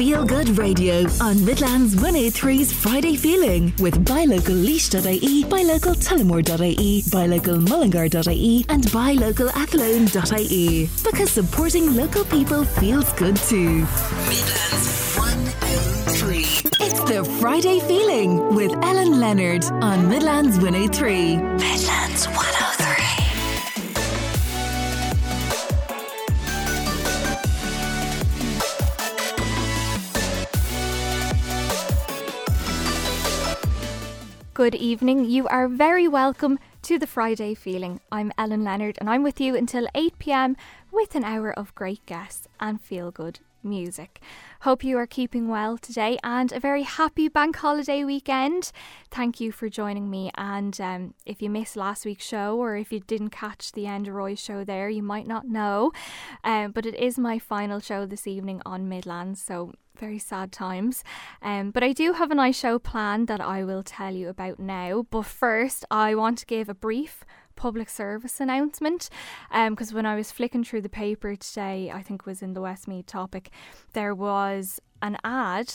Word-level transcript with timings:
Feel 0.00 0.24
Good 0.24 0.56
Radio 0.56 1.04
on 1.20 1.44
Midlands 1.44 1.94
103's 1.94 2.72
Friday 2.72 3.16
Feeling 3.16 3.70
with 3.80 4.02
buylocallaois.ie, 4.06 5.44
buylocaltullamore.ie, 5.44 7.02
buylocalmullingar.ie 7.02 8.64
and 8.70 8.84
buylocalathlone.ie. 8.84 10.88
Because 11.04 11.30
supporting 11.30 11.94
local 11.94 12.24
people 12.24 12.64
feels 12.64 13.12
good 13.12 13.36
too. 13.36 13.86
Midlands 14.24 15.16
103. 15.16 16.38
It's 16.80 17.04
the 17.04 17.22
Friday 17.38 17.80
Feeling 17.80 18.54
with 18.54 18.72
Ellen 18.82 19.20
Leonard 19.20 19.64
on 19.64 20.08
Midlands 20.08 20.58
103. 20.60 21.36
Midlands 21.36 22.26
103. 22.26 22.59
Good 34.60 34.74
evening. 34.74 35.24
You 35.24 35.48
are 35.48 35.68
very 35.68 36.06
welcome 36.06 36.58
to 36.82 36.98
the 36.98 37.06
Friday 37.06 37.54
Feeling. 37.54 37.98
I'm 38.12 38.30
Ellen 38.36 38.62
Leonard 38.62 38.98
and 39.00 39.08
I'm 39.08 39.22
with 39.22 39.40
you 39.40 39.56
until 39.56 39.88
8 39.94 40.18
pm 40.18 40.54
with 40.92 41.14
an 41.14 41.24
hour 41.24 41.50
of 41.50 41.74
great 41.74 42.04
guests 42.04 42.46
and 42.60 42.78
feel 42.78 43.10
good 43.10 43.40
music. 43.62 44.20
Hope 44.62 44.84
you 44.84 44.96
are 44.98 45.06
keeping 45.06 45.48
well 45.48 45.78
today 45.78 46.18
and 46.22 46.52
a 46.52 46.60
very 46.60 46.82
happy 46.82 47.28
bank 47.28 47.56
holiday 47.56 48.04
weekend. 48.04 48.72
Thank 49.10 49.40
you 49.40 49.52
for 49.52 49.68
joining 49.68 50.10
me. 50.10 50.30
And 50.36 50.80
um, 50.80 51.14
if 51.26 51.40
you 51.40 51.50
missed 51.50 51.76
last 51.76 52.04
week's 52.04 52.26
show 52.26 52.56
or 52.56 52.76
if 52.76 52.92
you 52.92 53.00
didn't 53.00 53.30
catch 53.30 53.72
the 53.72 53.86
end 53.86 54.08
of 54.08 54.14
Roy's 54.14 54.40
show 54.40 54.64
there, 54.64 54.88
you 54.88 55.02
might 55.02 55.26
not 55.26 55.46
know. 55.46 55.92
Um, 56.44 56.72
but 56.72 56.86
it 56.86 56.94
is 56.94 57.18
my 57.18 57.38
final 57.38 57.80
show 57.80 58.06
this 58.06 58.26
evening 58.26 58.62
on 58.64 58.88
Midlands. 58.88 59.40
So 59.42 59.72
very 60.00 60.18
sad 60.18 60.50
times. 60.50 61.04
Um, 61.42 61.70
but 61.70 61.84
I 61.84 61.92
do 61.92 62.14
have 62.14 62.30
a 62.30 62.34
nice 62.34 62.58
show 62.58 62.78
planned 62.78 63.28
that 63.28 63.40
I 63.40 63.64
will 63.64 63.82
tell 63.82 64.14
you 64.14 64.28
about 64.28 64.58
now. 64.58 65.06
But 65.10 65.26
first, 65.26 65.84
I 65.90 66.14
want 66.14 66.38
to 66.38 66.46
give 66.46 66.68
a 66.68 66.74
brief 66.74 67.24
public 67.60 67.90
service 67.90 68.40
announcement 68.40 69.10
because 69.68 69.90
um, 69.90 69.96
when 69.96 70.06
I 70.06 70.16
was 70.16 70.32
flicking 70.32 70.64
through 70.64 70.80
the 70.80 70.88
paper 70.88 71.36
today, 71.36 71.90
I 71.92 72.02
think 72.02 72.22
it 72.22 72.26
was 72.26 72.40
in 72.40 72.54
the 72.54 72.62
Westmeath 72.62 73.04
topic, 73.04 73.50
there 73.92 74.14
was 74.14 74.80
an 75.02 75.18
ad 75.24 75.68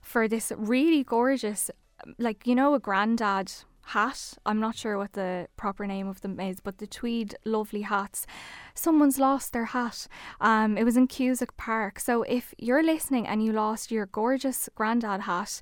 for 0.00 0.26
this 0.26 0.50
really 0.56 1.04
gorgeous, 1.04 1.70
like, 2.18 2.46
you 2.46 2.54
know, 2.54 2.72
a 2.72 2.80
granddad 2.80 3.52
hat. 3.88 4.38
I'm 4.46 4.58
not 4.58 4.76
sure 4.76 4.96
what 4.96 5.12
the 5.12 5.48
proper 5.56 5.86
name 5.86 6.08
of 6.08 6.22
them 6.22 6.40
is, 6.40 6.60
but 6.60 6.78
the 6.78 6.86
tweed 6.86 7.34
lovely 7.44 7.82
hats. 7.82 8.26
Someone's 8.72 9.18
lost 9.18 9.52
their 9.52 9.66
hat. 9.66 10.06
Um, 10.40 10.78
it 10.78 10.84
was 10.84 10.96
in 10.96 11.08
Cusack 11.08 11.58
Park. 11.58 12.00
So 12.00 12.22
if 12.22 12.54
you're 12.56 12.82
listening 12.82 13.26
and 13.26 13.44
you 13.44 13.52
lost 13.52 13.90
your 13.90 14.06
gorgeous 14.06 14.70
granddad 14.74 15.22
hat, 15.22 15.60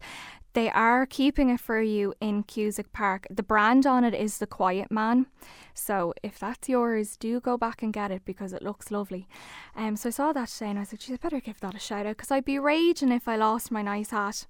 they 0.57 0.71
are 0.71 1.05
keeping 1.05 1.51
it 1.51 1.61
for 1.61 1.83
you 1.83 2.15
in 2.19 2.43
Cusack 2.43 2.91
Park. 2.91 3.27
The 3.29 3.43
brand 3.43 3.87
on 3.87 4.05
it 4.05 4.15
is 4.15 4.39
the 4.39 4.47
Quiet 4.47 4.91
Man. 4.91 5.27
So 5.75 6.15
if 6.23 6.39
that's 6.39 6.67
yours, 6.67 7.19
do 7.19 7.41
go 7.41 7.59
back 7.59 7.83
and 7.83 7.93
get 7.93 8.11
it 8.11 8.23
because 8.25 8.55
it 8.55 8.63
looks 8.63 8.91
lovely. 8.91 9.29
Um, 9.77 9.97
so 9.97 10.09
I 10.09 10.13
saw 10.13 10.33
that 10.33 10.49
today 10.49 10.71
and 10.71 10.79
I 10.79 10.85
said, 10.85 11.01
geez, 11.01 11.13
I 11.13 11.17
better 11.19 11.41
give 11.41 11.61
that 11.61 11.75
a 11.75 11.79
shout 11.79 12.07
out 12.07 12.17
because 12.17 12.31
I'd 12.31 12.47
be 12.47 12.59
raging 12.59 13.13
if 13.13 13.29
I 13.29 13.37
lost 13.37 13.71
my 13.71 13.83
nice 13.83 14.13
hat. 14.13 14.47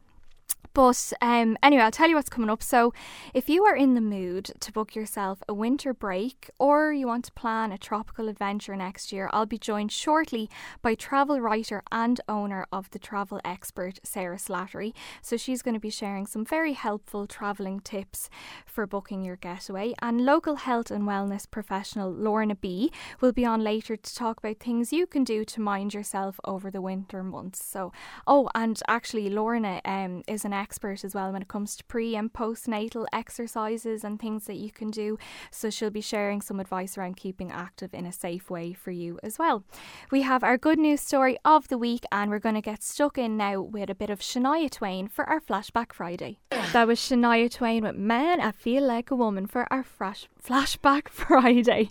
But 0.72 1.12
um, 1.20 1.56
anyway, 1.62 1.82
I'll 1.82 1.90
tell 1.90 2.08
you 2.08 2.16
what's 2.16 2.28
coming 2.28 2.50
up. 2.50 2.62
So, 2.62 2.92
if 3.34 3.48
you 3.48 3.64
are 3.64 3.76
in 3.76 3.94
the 3.94 4.00
mood 4.00 4.52
to 4.60 4.72
book 4.72 4.94
yourself 4.94 5.42
a 5.48 5.54
winter 5.54 5.94
break 5.94 6.50
or 6.58 6.92
you 6.92 7.06
want 7.06 7.24
to 7.26 7.32
plan 7.32 7.72
a 7.72 7.78
tropical 7.78 8.28
adventure 8.28 8.76
next 8.76 9.12
year, 9.12 9.30
I'll 9.32 9.46
be 9.46 9.58
joined 9.58 9.92
shortly 9.92 10.48
by 10.82 10.94
travel 10.94 11.40
writer 11.40 11.82
and 11.90 12.20
owner 12.28 12.66
of 12.72 12.90
the 12.90 12.98
travel 12.98 13.40
expert, 13.44 14.00
Sarah 14.02 14.36
Slattery. 14.36 14.92
So, 15.22 15.36
she's 15.36 15.62
going 15.62 15.74
to 15.74 15.80
be 15.80 15.90
sharing 15.90 16.26
some 16.26 16.44
very 16.44 16.74
helpful 16.74 17.26
travelling 17.26 17.80
tips 17.80 18.28
for 18.64 18.86
booking 18.86 19.24
your 19.24 19.36
getaway. 19.36 19.94
And 20.00 20.24
local 20.24 20.56
health 20.56 20.90
and 20.90 21.04
wellness 21.04 21.50
professional 21.50 22.12
Lorna 22.12 22.54
B 22.54 22.90
will 23.20 23.32
be 23.32 23.44
on 23.44 23.62
later 23.62 23.96
to 23.96 24.14
talk 24.14 24.38
about 24.38 24.58
things 24.58 24.92
you 24.92 25.06
can 25.06 25.24
do 25.24 25.44
to 25.44 25.60
mind 25.60 25.94
yourself 25.94 26.40
over 26.44 26.70
the 26.70 26.80
winter 26.80 27.22
months. 27.22 27.64
So, 27.64 27.92
oh, 28.26 28.48
and 28.54 28.80
actually, 28.88 29.30
Lorna 29.30 29.80
um, 29.84 30.22
is 30.26 30.44
an 30.44 30.52
expert 30.56 31.04
as 31.04 31.14
well 31.14 31.30
when 31.32 31.42
it 31.42 31.48
comes 31.48 31.76
to 31.76 31.84
pre 31.84 32.16
and 32.16 32.32
postnatal 32.32 33.06
exercises 33.12 34.02
and 34.02 34.18
things 34.18 34.46
that 34.46 34.56
you 34.56 34.70
can 34.70 34.90
do. 34.90 35.18
So 35.50 35.70
she'll 35.70 35.90
be 35.90 36.00
sharing 36.00 36.40
some 36.40 36.58
advice 36.58 36.96
around 36.98 37.16
keeping 37.16 37.52
active 37.52 37.94
in 37.94 38.06
a 38.06 38.12
safe 38.12 38.50
way 38.50 38.72
for 38.72 38.90
you 38.90 39.18
as 39.22 39.38
well. 39.38 39.62
We 40.10 40.22
have 40.22 40.42
our 40.42 40.56
good 40.58 40.78
news 40.78 41.00
story 41.00 41.36
of 41.44 41.68
the 41.68 41.78
week, 41.78 42.04
and 42.10 42.30
we're 42.30 42.38
going 42.38 42.54
to 42.54 42.60
get 42.60 42.82
stuck 42.82 43.18
in 43.18 43.36
now 43.36 43.60
with 43.60 43.90
a 43.90 43.94
bit 43.94 44.10
of 44.10 44.20
Shania 44.20 44.70
Twain 44.70 45.08
for 45.08 45.24
our 45.28 45.40
Flashback 45.40 45.92
Friday. 45.92 46.38
That 46.72 46.86
was 46.88 46.98
Shania 46.98 47.50
Twain 47.52 47.84
with 47.84 47.96
Man, 47.96 48.40
I 48.40 48.52
Feel 48.52 48.84
Like 48.86 49.10
a 49.10 49.16
Woman 49.16 49.46
for 49.46 49.66
our 49.72 49.84
flash- 49.84 50.28
Flashback 50.42 51.08
Friday. 51.10 51.88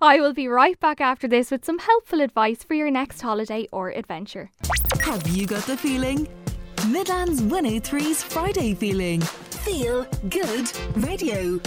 I 0.00 0.18
will 0.20 0.32
be 0.32 0.48
right 0.48 0.78
back 0.80 1.00
after 1.00 1.28
this 1.28 1.50
with 1.50 1.64
some 1.64 1.78
helpful 1.78 2.20
advice 2.20 2.64
for 2.64 2.74
your 2.74 2.90
next 2.90 3.20
holiday 3.20 3.68
or 3.72 3.90
adventure. 3.90 4.50
Have 5.02 5.26
you 5.28 5.46
got 5.46 5.64
the 5.64 5.76
feeling? 5.76 6.28
Midlands 6.88 7.40
103's 7.40 8.24
Friday 8.24 8.74
Feeling. 8.74 9.20
Feel 9.20 10.04
Good 10.28 10.72
Radio. 10.96 11.60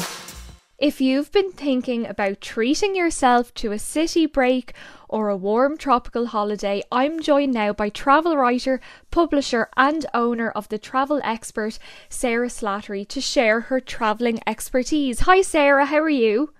If 0.77 0.99
you've 0.99 1.31
been 1.31 1.53
thinking 1.53 2.05
about 2.05 2.41
treating 2.41 2.97
yourself 2.97 3.53
to 3.55 3.71
a 3.71 3.79
city 3.79 4.25
break 4.25 4.73
or 5.07 5.29
a 5.29 5.37
warm 5.37 5.77
tropical 5.77 6.27
holiday, 6.27 6.83
I'm 6.91 7.21
joined 7.21 7.53
now 7.53 7.71
by 7.71 7.87
travel 7.87 8.35
writer, 8.35 8.81
publisher, 9.09 9.69
and 9.77 10.05
owner 10.13 10.49
of 10.49 10.67
the 10.67 10.77
travel 10.77 11.21
expert, 11.23 11.79
Sarah 12.09 12.49
Slattery, 12.49 13.07
to 13.07 13.21
share 13.21 13.61
her 13.61 13.79
travelling 13.79 14.41
expertise. 14.45 15.21
Hi, 15.21 15.41
Sarah, 15.41 15.85
how 15.85 15.99
are 15.99 16.09
you? 16.09 16.51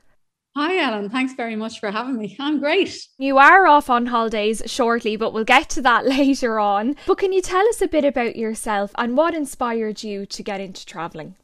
Hi, 0.58 0.78
Ellen. 0.82 1.10
Thanks 1.10 1.34
very 1.34 1.58
much 1.58 1.82
for 1.82 1.92
having 1.92 2.18
me. 2.18 2.38
I'm 2.40 2.62
great. 2.62 2.98
You 3.18 3.38
are 3.38 3.68
off 3.68 3.90
on 3.90 4.06
holidays 4.06 4.62
shortly, 4.66 5.18
but 5.18 5.34
we'll 5.34 5.44
get 5.44 5.70
to 5.72 5.82
that 5.82 6.06
later 6.18 6.60
on. 6.60 6.96
But 7.06 7.18
can 7.18 7.34
you 7.34 7.42
tell 7.42 7.68
us 7.68 7.82
a 7.82 7.90
bit 7.90 8.06
about 8.06 8.38
yourself 8.38 8.92
and 8.98 9.18
what 9.18 9.36
inspired 9.36 10.02
you 10.02 10.26
to 10.28 10.44
get 10.44 10.62
into 10.62 10.86
travelling? 10.86 11.36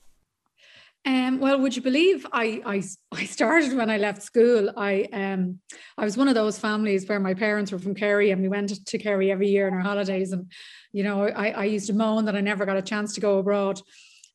Um, 1.06 1.40
well, 1.40 1.60
would 1.60 1.76
you 1.76 1.82
believe 1.82 2.26
I, 2.32 2.62
I 2.66 2.84
I 3.12 3.26
started 3.26 3.76
when 3.76 3.90
I 3.90 3.98
left 3.98 4.22
school? 4.22 4.72
I 4.78 5.10
um 5.12 5.60
I 5.98 6.06
was 6.06 6.16
one 6.16 6.28
of 6.28 6.36
those 6.36 6.60
families 6.60 7.10
where 7.10 7.20
my 7.20 7.34
parents 7.34 7.72
were 7.72 7.80
from 7.80 7.96
Kerry 7.96 8.30
and 8.30 8.42
we 8.42 8.48
went 8.48 8.86
to 8.86 8.98
Kerry 8.98 9.32
every 9.32 9.50
year 9.50 9.68
in 9.68 9.74
our 9.74 9.82
holidays, 9.82 10.32
and 10.32 10.52
you 10.94 11.04
know 11.04 11.28
I, 11.28 11.50
I 11.50 11.64
used 11.66 11.88
to 11.88 11.94
moan 11.94 12.26
that 12.26 12.36
I 12.36 12.42
never 12.42 12.68
got 12.68 12.78
a 12.78 12.84
chance 12.84 13.16
to 13.16 13.22
go 13.22 13.40
abroad. 13.40 13.82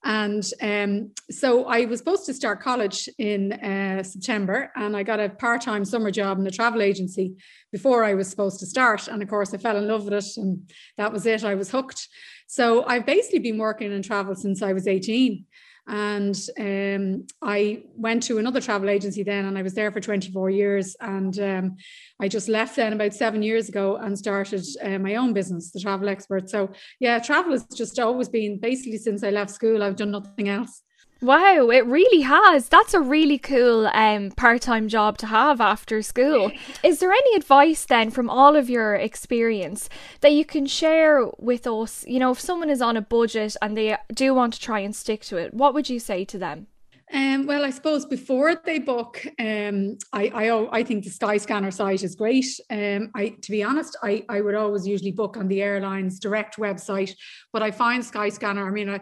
And 0.06 0.48
um, 0.62 1.10
so 1.32 1.64
I 1.64 1.84
was 1.84 1.98
supposed 1.98 2.26
to 2.26 2.34
start 2.34 2.62
college 2.62 3.08
in 3.18 3.54
uh, 3.54 4.04
September, 4.04 4.70
and 4.76 4.96
I 4.96 5.02
got 5.02 5.18
a 5.18 5.28
part 5.28 5.62
time 5.62 5.84
summer 5.84 6.12
job 6.12 6.38
in 6.38 6.46
a 6.46 6.50
travel 6.52 6.80
agency 6.80 7.34
before 7.72 8.04
I 8.04 8.14
was 8.14 8.30
supposed 8.30 8.60
to 8.60 8.66
start. 8.66 9.08
And 9.08 9.20
of 9.20 9.28
course, 9.28 9.52
I 9.52 9.58
fell 9.58 9.76
in 9.76 9.88
love 9.88 10.04
with 10.04 10.14
it, 10.14 10.36
and 10.36 10.70
that 10.96 11.12
was 11.12 11.26
it. 11.26 11.42
I 11.42 11.56
was 11.56 11.72
hooked. 11.72 12.06
So 12.46 12.84
I've 12.86 13.04
basically 13.04 13.40
been 13.40 13.58
working 13.58 13.90
in 13.90 14.00
travel 14.00 14.36
since 14.36 14.62
I 14.62 14.74
was 14.74 14.86
18. 14.86 15.44
And 15.88 16.36
um, 16.58 17.26
I 17.42 17.84
went 17.96 18.24
to 18.24 18.38
another 18.38 18.60
travel 18.60 18.90
agency 18.90 19.22
then, 19.22 19.44
and 19.44 19.56
I 19.56 19.62
was 19.62 19.74
there 19.74 19.92
for 19.92 20.00
24 20.00 20.50
years. 20.50 20.96
And 21.00 21.38
um, 21.38 21.76
I 22.20 22.28
just 22.28 22.48
left 22.48 22.76
then 22.76 22.92
about 22.92 23.14
seven 23.14 23.42
years 23.42 23.68
ago 23.68 23.96
and 23.96 24.18
started 24.18 24.64
uh, 24.82 24.98
my 24.98 25.14
own 25.14 25.32
business, 25.32 25.70
the 25.70 25.80
Travel 25.80 26.08
Expert. 26.08 26.50
So, 26.50 26.72
yeah, 26.98 27.18
travel 27.18 27.52
has 27.52 27.64
just 27.66 27.98
always 27.98 28.28
been 28.28 28.58
basically 28.58 28.98
since 28.98 29.22
I 29.22 29.30
left 29.30 29.50
school, 29.50 29.82
I've 29.82 29.96
done 29.96 30.10
nothing 30.10 30.48
else. 30.48 30.82
Wow, 31.22 31.70
it 31.70 31.86
really 31.86 32.20
has. 32.22 32.68
That's 32.68 32.92
a 32.92 33.00
really 33.00 33.38
cool 33.38 33.86
um, 33.86 34.32
part 34.32 34.60
time 34.60 34.86
job 34.86 35.16
to 35.18 35.26
have 35.26 35.62
after 35.62 36.02
school. 36.02 36.52
Is 36.84 37.00
there 37.00 37.10
any 37.10 37.36
advice 37.36 37.86
then 37.86 38.10
from 38.10 38.28
all 38.28 38.54
of 38.54 38.68
your 38.68 38.94
experience 38.94 39.88
that 40.20 40.32
you 40.32 40.44
can 40.44 40.66
share 40.66 41.26
with 41.38 41.66
us? 41.66 42.04
You 42.06 42.18
know, 42.18 42.32
if 42.32 42.40
someone 42.40 42.68
is 42.68 42.82
on 42.82 42.98
a 42.98 43.00
budget 43.00 43.56
and 43.62 43.76
they 43.76 43.96
do 44.12 44.34
want 44.34 44.54
to 44.54 44.60
try 44.60 44.80
and 44.80 44.94
stick 44.94 45.22
to 45.24 45.38
it, 45.38 45.54
what 45.54 45.72
would 45.72 45.88
you 45.88 45.98
say 45.98 46.26
to 46.26 46.38
them? 46.38 46.66
Um, 47.12 47.46
well, 47.46 47.64
I 47.64 47.70
suppose 47.70 48.04
before 48.04 48.56
they 48.64 48.80
book, 48.80 49.24
um, 49.38 49.96
I, 50.12 50.26
I 50.34 50.78
I 50.78 50.82
think 50.82 51.04
the 51.04 51.10
Skyscanner 51.10 51.72
site 51.72 52.02
is 52.02 52.16
great. 52.16 52.46
Um, 52.68 53.10
I 53.14 53.28
to 53.42 53.50
be 53.52 53.62
honest, 53.62 53.96
I, 54.02 54.24
I 54.28 54.40
would 54.40 54.56
always 54.56 54.86
usually 54.86 55.12
book 55.12 55.36
on 55.36 55.46
the 55.46 55.62
airline's 55.62 56.18
direct 56.18 56.56
website, 56.56 57.12
but 57.52 57.62
I 57.62 57.70
find 57.70 58.02
Skyscanner. 58.02 58.66
I 58.66 58.70
mean, 58.70 58.90
I 58.90 59.00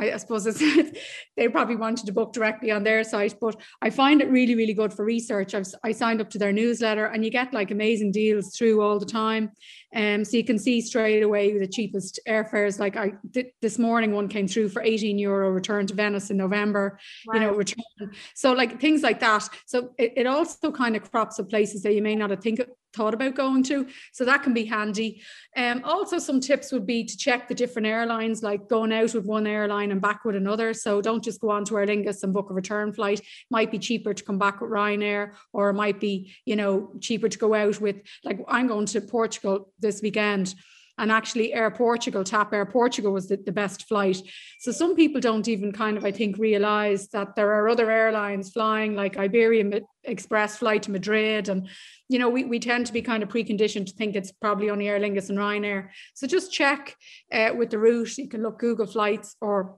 I, 0.00 0.12
I 0.12 0.16
suppose 0.16 0.44
they 1.36 1.48
probably 1.48 1.76
wanted 1.76 2.06
to 2.06 2.12
book 2.12 2.32
directly 2.32 2.70
on 2.70 2.82
their 2.82 3.04
site, 3.04 3.34
but 3.40 3.56
I 3.82 3.90
find 3.90 4.22
it 4.22 4.30
really, 4.30 4.54
really 4.54 4.74
good 4.74 4.92
for 4.92 5.04
research. 5.04 5.54
I've, 5.54 5.66
I 5.84 5.92
signed 5.92 6.20
up 6.20 6.30
to 6.30 6.38
their 6.38 6.52
newsletter 6.52 7.06
and 7.06 7.24
you 7.24 7.30
get 7.30 7.52
like 7.52 7.70
amazing 7.70 8.12
deals 8.12 8.56
through 8.56 8.80
all 8.82 8.98
the 8.98 9.06
time. 9.06 9.50
Um, 9.94 10.24
so 10.24 10.36
you 10.36 10.44
can 10.44 10.58
see 10.58 10.80
straight 10.80 11.22
away 11.22 11.58
the 11.58 11.66
cheapest 11.66 12.20
airfares. 12.28 12.78
Like 12.78 12.96
I 12.96 13.12
th- 13.34 13.52
this 13.60 13.78
morning, 13.78 14.12
one 14.12 14.28
came 14.28 14.46
through 14.46 14.68
for 14.70 14.82
18 14.82 15.18
euro 15.18 15.50
return 15.50 15.86
to 15.88 15.94
Venice 15.94 16.30
in 16.30 16.36
November, 16.36 16.98
wow. 17.26 17.34
you 17.34 17.40
know, 17.40 17.52
return. 17.54 18.12
So 18.34 18.52
like 18.52 18.80
things 18.80 19.02
like 19.02 19.20
that. 19.20 19.48
So 19.66 19.90
it, 19.98 20.12
it 20.16 20.26
also 20.26 20.70
kind 20.72 20.96
of 20.96 21.10
crops 21.10 21.38
up 21.38 21.50
places 21.50 21.82
that 21.82 21.94
you 21.94 22.02
may 22.02 22.14
not 22.14 22.30
have 22.30 22.40
think 22.40 22.60
thought 22.92 23.14
about 23.14 23.34
going 23.34 23.62
to. 23.64 23.86
So 24.12 24.24
that 24.24 24.42
can 24.42 24.54
be 24.54 24.64
handy. 24.64 25.22
Um, 25.56 25.82
also, 25.84 26.18
some 26.18 26.40
tips 26.40 26.72
would 26.72 26.86
be 26.86 27.04
to 27.04 27.16
check 27.16 27.48
the 27.48 27.54
different 27.54 27.86
airlines, 27.86 28.42
like 28.42 28.68
going 28.68 28.92
out 28.92 29.14
with 29.14 29.24
one 29.24 29.46
airline 29.46 29.90
and 29.90 30.00
back 30.00 30.24
with 30.24 30.36
another. 30.36 30.74
So 30.74 31.00
don't 31.00 31.24
just 31.24 31.40
go 31.40 31.50
on 31.50 31.64
to 31.66 31.78
Aer 31.78 31.86
Lingus 31.86 32.22
and 32.22 32.32
book 32.32 32.50
a 32.50 32.54
return 32.54 32.92
flight. 32.92 33.20
It 33.20 33.26
might 33.50 33.70
be 33.70 33.78
cheaper 33.78 34.14
to 34.14 34.24
come 34.24 34.38
back 34.38 34.60
with 34.60 34.70
Ryanair, 34.70 35.32
or 35.52 35.70
it 35.70 35.74
might 35.74 36.00
be, 36.00 36.34
you 36.44 36.56
know, 36.56 36.92
cheaper 37.00 37.28
to 37.28 37.38
go 37.38 37.54
out 37.54 37.80
with, 37.80 37.96
like, 38.24 38.40
I'm 38.48 38.66
going 38.66 38.86
to 38.86 39.00
Portugal 39.00 39.72
this 39.78 40.02
weekend 40.02 40.54
and 40.98 41.10
actually 41.10 41.52
Air 41.52 41.70
Portugal, 41.70 42.24
TAP 42.24 42.52
Air 42.52 42.66
Portugal 42.66 43.12
was 43.12 43.28
the, 43.28 43.36
the 43.36 43.52
best 43.52 43.88
flight. 43.88 44.20
So 44.60 44.72
some 44.72 44.94
people 44.94 45.20
don't 45.20 45.48
even 45.48 45.72
kind 45.72 45.96
of, 45.96 46.04
I 46.04 46.12
think, 46.12 46.38
realize 46.38 47.08
that 47.08 47.36
there 47.36 47.52
are 47.52 47.68
other 47.68 47.90
airlines 47.90 48.50
flying 48.50 48.94
like 48.94 49.16
Iberia 49.16 49.80
Express 50.04 50.56
flight 50.56 50.82
to 50.84 50.90
Madrid. 50.90 51.48
And, 51.48 51.68
you 52.08 52.18
know, 52.18 52.28
we, 52.28 52.44
we 52.44 52.58
tend 52.58 52.86
to 52.86 52.92
be 52.92 53.02
kind 53.02 53.22
of 53.22 53.28
preconditioned 53.28 53.86
to 53.86 53.92
think 53.92 54.16
it's 54.16 54.32
probably 54.32 54.70
only 54.70 54.88
Aer 54.88 55.00
Lingus 55.00 55.30
and 55.30 55.38
Ryanair. 55.38 55.88
So 56.14 56.26
just 56.26 56.52
check 56.52 56.96
uh, 57.32 57.50
with 57.56 57.70
the 57.70 57.78
route. 57.78 58.18
You 58.18 58.28
can 58.28 58.42
look 58.42 58.58
Google 58.58 58.86
Flights 58.86 59.36
or 59.40 59.76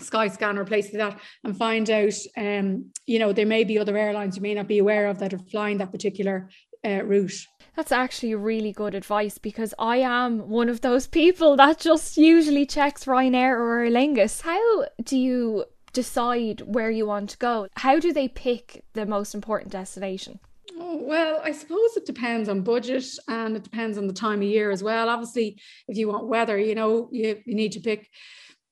Skyscanner 0.00 0.66
places 0.66 0.94
like 0.94 1.12
that 1.12 1.20
and 1.44 1.56
find 1.56 1.90
out, 1.90 2.14
um, 2.36 2.90
you 3.06 3.18
know, 3.18 3.32
there 3.32 3.46
may 3.46 3.64
be 3.64 3.78
other 3.78 3.96
airlines 3.96 4.36
you 4.36 4.42
may 4.42 4.54
not 4.54 4.66
be 4.66 4.78
aware 4.78 5.08
of 5.08 5.18
that 5.18 5.34
are 5.34 5.38
flying 5.50 5.78
that 5.78 5.92
particular 5.92 6.48
uh, 6.84 7.02
route. 7.04 7.46
That's 7.80 7.92
actually 7.92 8.34
really 8.34 8.72
good 8.72 8.94
advice 8.94 9.38
because 9.38 9.72
I 9.78 10.00
am 10.00 10.50
one 10.50 10.68
of 10.68 10.82
those 10.82 11.06
people 11.20 11.56
that 11.56 11.80
just 11.80 12.18
usually 12.18 12.66
checks 12.66 13.06
Ryanair 13.06 13.52
or 13.52 13.80
Aer 13.80 13.90
Lingus. 13.90 14.42
How 14.42 14.84
do 15.02 15.16
you 15.16 15.64
decide 15.94 16.60
where 16.66 16.90
you 16.90 17.06
want 17.06 17.30
to 17.30 17.38
go? 17.38 17.68
How 17.76 17.98
do 17.98 18.12
they 18.12 18.28
pick 18.28 18.84
the 18.92 19.06
most 19.06 19.34
important 19.34 19.72
destination? 19.72 20.40
Oh, 20.78 20.98
well, 21.02 21.40
I 21.42 21.52
suppose 21.52 21.96
it 21.96 22.04
depends 22.04 22.50
on 22.50 22.60
budget 22.60 23.06
and 23.28 23.56
it 23.56 23.64
depends 23.64 23.96
on 23.96 24.08
the 24.08 24.12
time 24.12 24.42
of 24.42 24.48
year 24.48 24.70
as 24.70 24.82
well. 24.82 25.08
Obviously, 25.08 25.56
if 25.88 25.96
you 25.96 26.06
want 26.08 26.26
weather, 26.26 26.58
you 26.58 26.74
know, 26.74 27.08
you, 27.10 27.40
you 27.46 27.54
need 27.54 27.72
to 27.72 27.80
pick 27.80 28.10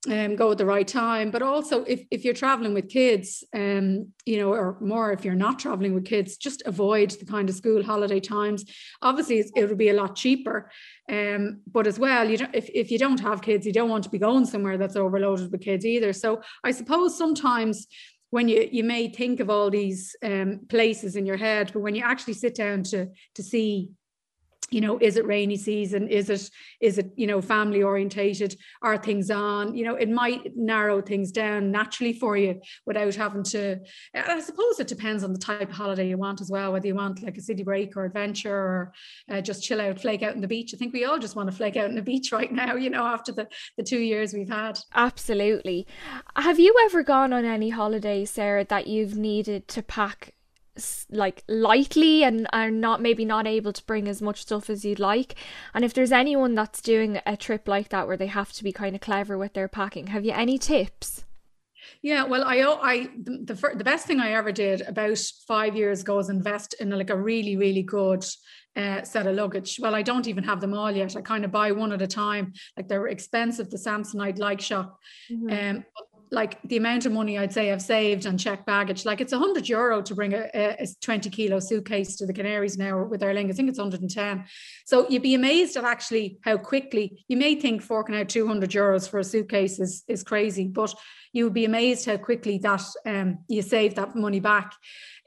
um, 0.07 0.37
go 0.37 0.53
at 0.53 0.59
the 0.59 0.67
right 0.67 0.87
time. 0.87 1.31
But 1.31 1.43
also, 1.43 1.83
if, 1.85 2.05
if 2.11 2.25
you're 2.25 2.35
traveling 2.35 2.75
with 2.75 2.89
kids, 2.89 3.43
um, 3.55 4.13
you 4.25 4.39
know, 4.39 4.53
or 4.53 4.79
more 4.81 5.13
if 5.13 5.25
you're 5.25 5.35
not 5.35 5.59
traveling 5.59 5.95
with 5.95 6.05
kids, 6.05 6.37
just 6.37 6.63
avoid 6.67 7.11
the 7.11 7.27
kind 7.27 7.49
of 7.49 7.57
school 7.57 7.83
holiday 7.83 8.21
times. 8.21 8.65
Obviously, 9.03 9.45
it 9.57 9.69
would 9.69 9.79
be 9.79 9.89
a 9.89 9.95
lot 9.95 10.15
cheaper. 10.15 10.71
Um, 11.11 11.63
but 11.71 11.87
as 11.87 11.99
well, 11.99 12.29
you 12.29 12.37
don't, 12.37 12.55
if, 12.55 12.69
if 12.73 12.91
you 12.91 12.99
don't 12.99 13.21
have 13.21 13.43
kids, 13.43 13.67
you 13.67 13.73
don't 13.73 13.91
want 13.91 14.05
to 14.05 14.11
be 14.11 14.19
going 14.19 14.47
somewhere 14.47 14.79
that's 14.79 14.97
overloaded 14.97 15.51
with 15.51 15.63
kids 15.63 15.85
either. 15.85 16.13
So 16.13 16.43
I 16.63 16.71
suppose 16.71 17.19
sometimes 17.19 17.87
when 18.31 18.47
you 18.47 18.69
you 18.71 18.85
may 18.85 19.09
think 19.09 19.41
of 19.41 19.49
all 19.49 19.71
these 19.71 20.15
um, 20.23 20.61
places 20.69 21.17
in 21.17 21.25
your 21.25 21.39
head, 21.39 21.71
but 21.73 21.81
when 21.81 21.95
you 21.95 22.03
actually 22.05 22.35
sit 22.35 22.55
down 22.55 22.83
to 22.85 23.09
to 23.35 23.43
see 23.43 23.91
you 24.71 24.81
know 24.81 24.99
is 25.01 25.17
it 25.17 25.27
rainy 25.27 25.57
season? 25.57 26.09
Is 26.09 26.31
it 26.31 26.51
is 26.81 26.99
it 26.99 27.11
you 27.17 27.27
know 27.27 27.41
family 27.41 27.83
orientated? 27.83 28.57
Are 28.83 28.99
things 28.99 29.31
on? 29.31 29.75
You 29.75 29.85
know 29.85 29.95
it 29.95 30.11
might 30.11 30.57
narrow 30.57 31.01
things 31.01 31.33
down 31.33 31.71
naturally 31.71 32.13
for 32.13 32.37
you 32.37 32.61
without 32.87 33.15
having 33.15 33.43
to 33.43 33.79
i 34.15 34.41
suppose 34.41 34.79
it 34.79 34.87
depends 34.87 35.25
on 35.25 35.33
the 35.33 35.39
type 35.39 35.69
of 35.69 35.75
holiday 35.75 36.09
you 36.09 36.17
want 36.17 36.41
as 36.41 36.51
well 36.51 36.73
whether 36.73 36.87
you 36.87 36.95
want 36.95 37.23
like 37.23 37.37
a 37.37 37.41
city 37.41 37.63
break 37.63 37.97
or 37.97 38.05
adventure 38.05 38.55
or 38.55 38.93
uh, 39.31 39.41
just 39.41 39.63
chill 39.63 39.81
out 39.81 40.01
flake 40.01 40.23
out 40.23 40.35
on 40.35 40.41
the 40.41 40.49
beach. 40.49 40.73
I 40.75 40.77
think 40.77 40.93
we 40.93 41.05
all 41.05 41.19
just 41.19 41.37
want 41.37 41.51
to 41.51 41.57
flake 41.57 41.77
out 41.77 41.87
on 41.87 41.95
the 41.95 42.03
beach 42.03 42.33
right 42.39 42.53
now 42.53 42.75
you 42.75 42.91
know 42.91 43.05
after 43.05 43.33
the 43.33 43.49
the 43.77 43.83
two 43.83 44.01
years 44.01 44.33
we've 44.33 44.49
had. 44.49 44.79
Absolutely. 44.95 45.87
Have 46.37 46.59
you 46.59 46.75
ever 46.85 47.03
gone 47.03 47.33
on 47.33 47.45
any 47.45 47.71
holiday 47.71 48.25
sarah 48.25 48.65
that 48.65 48.87
you've 48.87 49.17
needed 49.17 49.69
to 49.69 49.83
pack 49.83 50.35
like 51.11 51.45
lightly 51.49 52.25
and 52.25 52.47
are 52.53 52.71
not 52.71 53.01
maybe 53.01 53.25
not 53.25 53.47
able 53.47 53.73
to 53.73 53.85
bring 53.85 54.09
as 54.09 54.23
much 54.23 54.43
stuff 54.43 54.71
as 54.71 54.85
you'd 54.85 54.99
like 54.99 55.35
and 55.75 55.85
if 55.85 55.95
there's 55.95 56.13
anyone 56.13 56.55
that's 56.55 56.81
doing 56.81 57.21
a 57.27 57.37
trip 57.37 57.69
like 57.69 57.89
that 57.89 58.07
where 58.07 58.17
they 58.17 58.27
have 58.27 58.53
to 58.53 58.65
be 58.65 58.73
kind 58.73 58.95
of 58.95 59.01
clever 59.01 59.37
with 59.37 59.55
their 59.55 59.69
packing 59.69 60.09
have 60.09 60.25
you 60.25 60.33
any 60.33 60.59
tips 60.59 61.25
yeah, 62.03 62.25
well, 62.25 62.45
I 62.45 62.61
I 62.61 63.09
the 63.23 63.55
the, 63.55 63.75
the 63.77 63.85
best 63.85 64.07
thing 64.07 64.21
I 64.21 64.33
ever 64.33 64.53
did 64.53 64.83
about 64.83 65.19
five 65.47 65.75
years 65.75 66.03
ago 66.03 66.17
was 66.17 66.29
invest 66.29 66.75
in 66.81 66.91
like 66.91 67.11
a 67.11 67.17
really 67.17 67.57
really 67.57 67.83
good 67.83 68.25
uh, 68.77 69.03
set 69.03 69.27
of 69.27 69.35
luggage. 69.35 69.79
Well, 69.81 69.95
I 69.95 70.03
don't 70.03 70.29
even 70.29 70.45
have 70.45 70.61
them 70.61 70.75
all 70.75 70.91
yet. 70.91 71.17
I 71.17 71.21
kind 71.21 71.45
of 71.45 71.51
buy 71.51 71.73
one 71.73 71.93
at 71.93 72.03
a 72.03 72.07
time. 72.07 72.53
Like 72.77 72.89
they're 72.89 73.09
expensive. 73.09 73.71
The 73.71 73.77
Samsonite 73.77 74.39
like 74.39 74.61
shop, 74.61 74.99
mm-hmm. 75.31 75.77
um, 75.77 75.85
like 76.31 76.61
the 76.63 76.77
amount 76.77 77.07
of 77.07 77.13
money 77.13 77.39
I'd 77.39 77.53
say 77.53 77.73
I've 77.73 77.83
saved 77.83 78.27
on 78.27 78.39
check 78.39 78.67
baggage, 78.67 79.05
like 79.05 79.21
it's 79.21 79.33
a 79.33 79.39
hundred 79.39 79.69
euro 79.69 80.03
to 80.03 80.15
bring 80.15 80.35
a, 80.35 80.49
a, 80.55 80.87
20 81.01 81.31
kilo 81.31 81.61
suitcase 81.61 82.17
to 82.17 82.27
the 82.27 82.33
Canaries 82.33 82.79
now 82.79 83.05
with 83.05 83.23
Aer 83.23 83.35
Lingus. 83.35 83.51
I 83.51 83.55
think 83.55 83.69
it's 83.69 83.79
110. 83.79 84.45
So 84.87 85.09
you'd 85.09 85.23
be 85.23 85.35
amazed 85.35 85.77
at 85.77 85.85
actually 85.85 86.39
how 86.43 86.57
quickly 86.57 87.25
you 87.29 87.37
may 87.37 87.55
think 87.55 87.83
forking 87.83 88.17
out 88.17 88.29
200 88.29 88.71
euros 88.71 89.09
for 89.09 89.19
a 89.19 89.25
suitcase 89.25 89.79
is, 89.79 90.05
is 90.09 90.23
crazy, 90.23 90.67
but 90.67 90.95
you 91.33 91.45
would 91.45 91.55
be 91.55 91.65
amazed 91.65 92.07
how 92.07 92.17
quickly 92.17 92.59
that 92.59 92.83
um, 93.07 93.39
you 93.49 93.63
save 93.63 93.95
that 93.97 94.17
money 94.17 94.41
back 94.41 94.73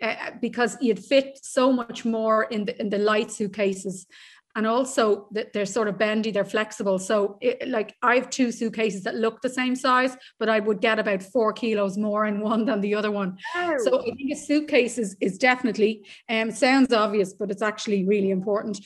uh, 0.01 0.31
because 0.41 0.77
you'd 0.81 1.03
fit 1.03 1.39
so 1.41 1.71
much 1.71 2.05
more 2.05 2.43
in 2.45 2.65
the 2.65 2.79
in 2.81 2.89
the 2.89 2.97
light 2.97 3.31
suitcases 3.31 4.07
and 4.55 4.67
also 4.67 5.27
that 5.31 5.53
they're 5.53 5.65
sort 5.65 5.87
of 5.87 5.97
bendy 5.97 6.31
they're 6.31 6.45
flexible. 6.45 6.99
So 6.99 7.37
it, 7.41 7.67
like 7.67 7.95
i 8.01 8.15
have 8.15 8.29
two 8.29 8.51
suitcases 8.51 9.03
that 9.03 9.15
look 9.15 9.41
the 9.41 9.49
same 9.49 9.75
size 9.75 10.15
but 10.39 10.49
i 10.49 10.59
would 10.59 10.81
get 10.81 10.99
about 10.99 11.23
four 11.23 11.53
kilos 11.53 11.97
more 11.97 12.25
in 12.25 12.41
one 12.41 12.65
than 12.65 12.81
the 12.81 12.95
other 12.95 13.11
one. 13.11 13.37
Oh. 13.55 13.77
so 13.83 14.01
i 14.01 14.11
think 14.15 14.31
a 14.31 14.35
suitcase 14.35 14.97
is, 14.97 15.15
is 15.19 15.37
definitely 15.37 16.05
um 16.29 16.51
sounds 16.51 16.93
obvious 16.93 17.33
but 17.33 17.51
it's 17.51 17.61
actually 17.61 18.05
really 18.05 18.31
important. 18.31 18.79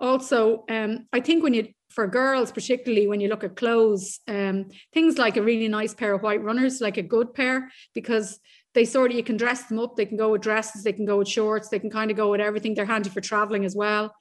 Also 0.00 0.64
um 0.70 1.06
i 1.12 1.20
think 1.20 1.42
when 1.42 1.54
you 1.54 1.68
for 1.90 2.06
girls 2.06 2.52
particularly 2.52 3.06
when 3.06 3.20
you 3.20 3.28
look 3.28 3.44
at 3.44 3.56
clothes 3.56 4.20
um 4.28 4.66
things 4.92 5.18
like 5.18 5.36
a 5.36 5.42
really 5.42 5.68
nice 5.68 5.94
pair 5.94 6.12
of 6.14 6.22
white 6.22 6.42
runners 6.42 6.80
like 6.80 6.96
a 6.96 7.02
good 7.02 7.34
pair 7.34 7.70
because 7.94 8.38
they 8.74 8.84
sort 8.84 9.10
of 9.10 9.16
you 9.16 9.24
can 9.24 9.36
dress 9.36 9.64
them 9.64 9.78
up 9.78 9.96
they 9.96 10.06
can 10.06 10.16
go 10.16 10.30
with 10.30 10.42
dresses 10.42 10.84
they 10.84 10.92
can 10.92 11.06
go 11.06 11.18
with 11.18 11.28
shorts 11.28 11.68
they 11.68 11.78
can 11.78 11.90
kind 11.90 12.10
of 12.10 12.16
go 12.16 12.30
with 12.30 12.40
everything. 12.40 12.74
They're 12.74 12.84
handy 12.84 13.10
for 13.10 13.20
traveling 13.20 13.64
as 13.64 13.74
well 13.74 14.14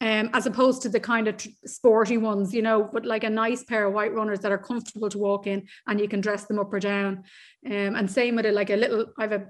um, 0.00 0.30
as 0.32 0.46
opposed 0.46 0.82
to 0.82 0.88
the 0.88 1.00
kind 1.00 1.26
of 1.26 1.34
sporty 1.64 2.18
ones, 2.18 2.54
you 2.54 2.62
know, 2.62 2.88
but 2.92 3.04
like 3.04 3.24
a 3.24 3.30
nice 3.30 3.64
pair 3.64 3.86
of 3.86 3.94
white 3.94 4.14
runners 4.14 4.40
that 4.40 4.52
are 4.52 4.58
comfortable 4.58 5.08
to 5.08 5.18
walk 5.18 5.46
in 5.46 5.66
and 5.86 6.00
you 6.00 6.08
can 6.08 6.20
dress 6.20 6.44
them 6.44 6.58
up 6.58 6.72
or 6.72 6.80
down. 6.80 7.24
Um, 7.66 7.96
and 7.96 8.10
same 8.10 8.36
with 8.36 8.46
it, 8.46 8.54
like 8.54 8.70
a 8.70 8.76
little, 8.76 9.06
I 9.18 9.22
have 9.22 9.32
a 9.32 9.48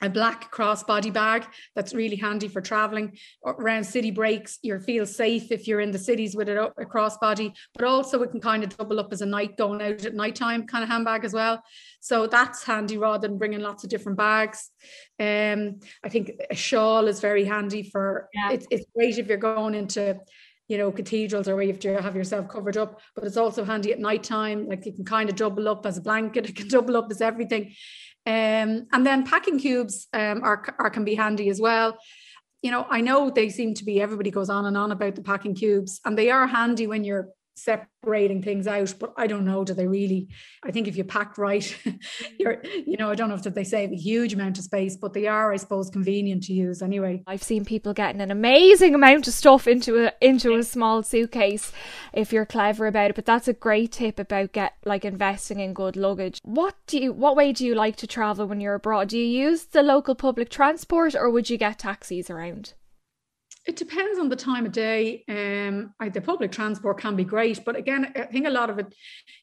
a 0.00 0.08
black 0.08 0.52
crossbody 0.52 1.12
bag 1.12 1.44
that's 1.74 1.94
really 1.94 2.16
handy 2.16 2.48
for 2.48 2.60
traveling 2.60 3.16
around 3.44 3.84
city 3.84 4.10
breaks. 4.10 4.58
You 4.62 4.78
feel 4.78 5.06
safe 5.06 5.50
if 5.50 5.66
you're 5.66 5.80
in 5.80 5.90
the 5.90 5.98
cities 5.98 6.36
with 6.36 6.48
a, 6.48 6.66
a 6.80 6.84
crossbody, 6.84 7.52
but 7.74 7.84
also 7.84 8.22
it 8.22 8.30
can 8.30 8.40
kind 8.40 8.62
of 8.62 8.76
double 8.76 9.00
up 9.00 9.12
as 9.12 9.22
a 9.22 9.26
night 9.26 9.56
going 9.56 9.82
out 9.82 10.04
at 10.04 10.14
nighttime 10.14 10.66
kind 10.66 10.84
of 10.84 10.90
handbag 10.90 11.24
as 11.24 11.32
well. 11.32 11.62
So 12.00 12.26
that's 12.26 12.62
handy 12.62 12.96
rather 12.96 13.26
than 13.26 13.38
bringing 13.38 13.60
lots 13.60 13.84
of 13.84 13.90
different 13.90 14.18
bags. 14.18 14.70
Um, 15.18 15.80
I 16.04 16.08
think 16.08 16.32
a 16.50 16.54
shawl 16.54 17.08
is 17.08 17.20
very 17.20 17.44
handy 17.44 17.82
for. 17.82 18.28
Yeah. 18.32 18.52
It's 18.52 18.66
it's 18.70 18.86
great 18.94 19.18
if 19.18 19.26
you're 19.26 19.36
going 19.36 19.74
into 19.74 20.18
you 20.68 20.76
know, 20.76 20.92
cathedrals 20.92 21.48
or 21.48 21.56
where 21.56 21.64
you 21.64 21.72
have 21.72 21.80
to 21.80 22.00
have 22.00 22.14
yourself 22.14 22.46
covered 22.48 22.76
up, 22.76 23.00
but 23.14 23.24
it's 23.24 23.38
also 23.38 23.64
handy 23.64 23.92
at 23.92 23.98
night 23.98 24.22
time. 24.22 24.68
Like 24.68 24.84
you 24.84 24.92
can 24.92 25.04
kind 25.04 25.30
of 25.30 25.36
double 25.36 25.66
up 25.66 25.86
as 25.86 25.96
a 25.96 26.02
blanket, 26.02 26.46
it 26.48 26.56
can 26.56 26.68
double 26.68 26.96
up 26.96 27.08
as 27.10 27.20
everything. 27.20 27.74
Um, 28.26 28.86
and 28.92 29.06
then 29.06 29.26
packing 29.26 29.58
cubes 29.58 30.06
um, 30.12 30.42
are, 30.44 30.62
are 30.78 30.90
can 30.90 31.04
be 31.04 31.14
handy 31.14 31.48
as 31.48 31.60
well. 31.60 31.98
You 32.60 32.70
know, 32.70 32.86
I 32.90 33.00
know 33.00 33.30
they 33.30 33.48
seem 33.48 33.72
to 33.74 33.84
be 33.84 34.00
everybody 34.00 34.30
goes 34.30 34.50
on 34.50 34.66
and 34.66 34.76
on 34.76 34.92
about 34.92 35.14
the 35.14 35.22
packing 35.22 35.54
cubes, 35.54 36.00
and 36.04 36.18
they 36.18 36.30
are 36.30 36.46
handy 36.46 36.86
when 36.86 37.04
you're 37.04 37.28
separating 37.62 38.42
things 38.42 38.66
out 38.66 38.94
but 38.98 39.12
i 39.16 39.26
don't 39.26 39.44
know 39.44 39.64
do 39.64 39.74
they 39.74 39.86
really 39.86 40.28
i 40.64 40.70
think 40.70 40.88
if 40.88 40.96
you 40.96 41.04
pack 41.04 41.36
right 41.38 41.76
you're 42.38 42.62
you 42.86 42.96
know 42.96 43.10
i 43.10 43.14
don't 43.14 43.28
know 43.28 43.34
if 43.34 43.42
they 43.42 43.64
save 43.64 43.92
a 43.92 43.96
huge 43.96 44.32
amount 44.32 44.58
of 44.58 44.64
space 44.64 44.96
but 44.96 45.12
they 45.12 45.26
are 45.26 45.52
i 45.52 45.56
suppose 45.56 45.90
convenient 45.90 46.42
to 46.42 46.52
use 46.52 46.82
anyway. 46.82 47.22
I've 47.26 47.42
seen 47.42 47.64
people 47.64 47.92
getting 47.92 48.20
an 48.20 48.30
amazing 48.30 48.94
amount 48.94 49.26
of 49.26 49.34
stuff 49.34 49.66
into 49.66 50.06
a 50.06 50.12
into 50.20 50.54
a 50.54 50.62
small 50.62 51.02
suitcase 51.02 51.72
if 52.12 52.32
you're 52.32 52.46
clever 52.46 52.86
about 52.86 53.10
it 53.10 53.16
but 53.16 53.26
that's 53.26 53.48
a 53.48 53.52
great 53.52 53.92
tip 53.92 54.18
about 54.18 54.52
get 54.52 54.74
like 54.84 55.04
investing 55.04 55.60
in 55.60 55.72
good 55.72 55.96
luggage. 55.96 56.38
What 56.42 56.74
do 56.86 56.98
you 56.98 57.12
what 57.12 57.36
way 57.36 57.52
do 57.52 57.66
you 57.66 57.74
like 57.74 57.96
to 57.96 58.06
travel 58.06 58.46
when 58.46 58.60
you're 58.60 58.74
abroad? 58.74 59.08
Do 59.08 59.18
you 59.18 59.24
use 59.24 59.64
the 59.64 59.82
local 59.82 60.14
public 60.14 60.50
transport 60.50 61.14
or 61.14 61.30
would 61.30 61.50
you 61.50 61.58
get 61.58 61.80
taxis 61.80 62.30
around 62.30 62.74
it 63.68 63.76
depends 63.76 64.18
on 64.18 64.30
the 64.30 64.34
time 64.34 64.64
of 64.64 64.72
day. 64.72 65.22
Um, 65.28 65.92
I, 66.00 66.08
the 66.08 66.22
public 66.22 66.50
transport 66.50 66.98
can 66.98 67.16
be 67.16 67.24
great, 67.24 67.66
but 67.66 67.76
again, 67.76 68.10
I 68.16 68.22
think 68.22 68.46
a 68.46 68.50
lot 68.50 68.70
of 68.70 68.78
it, 68.78 68.94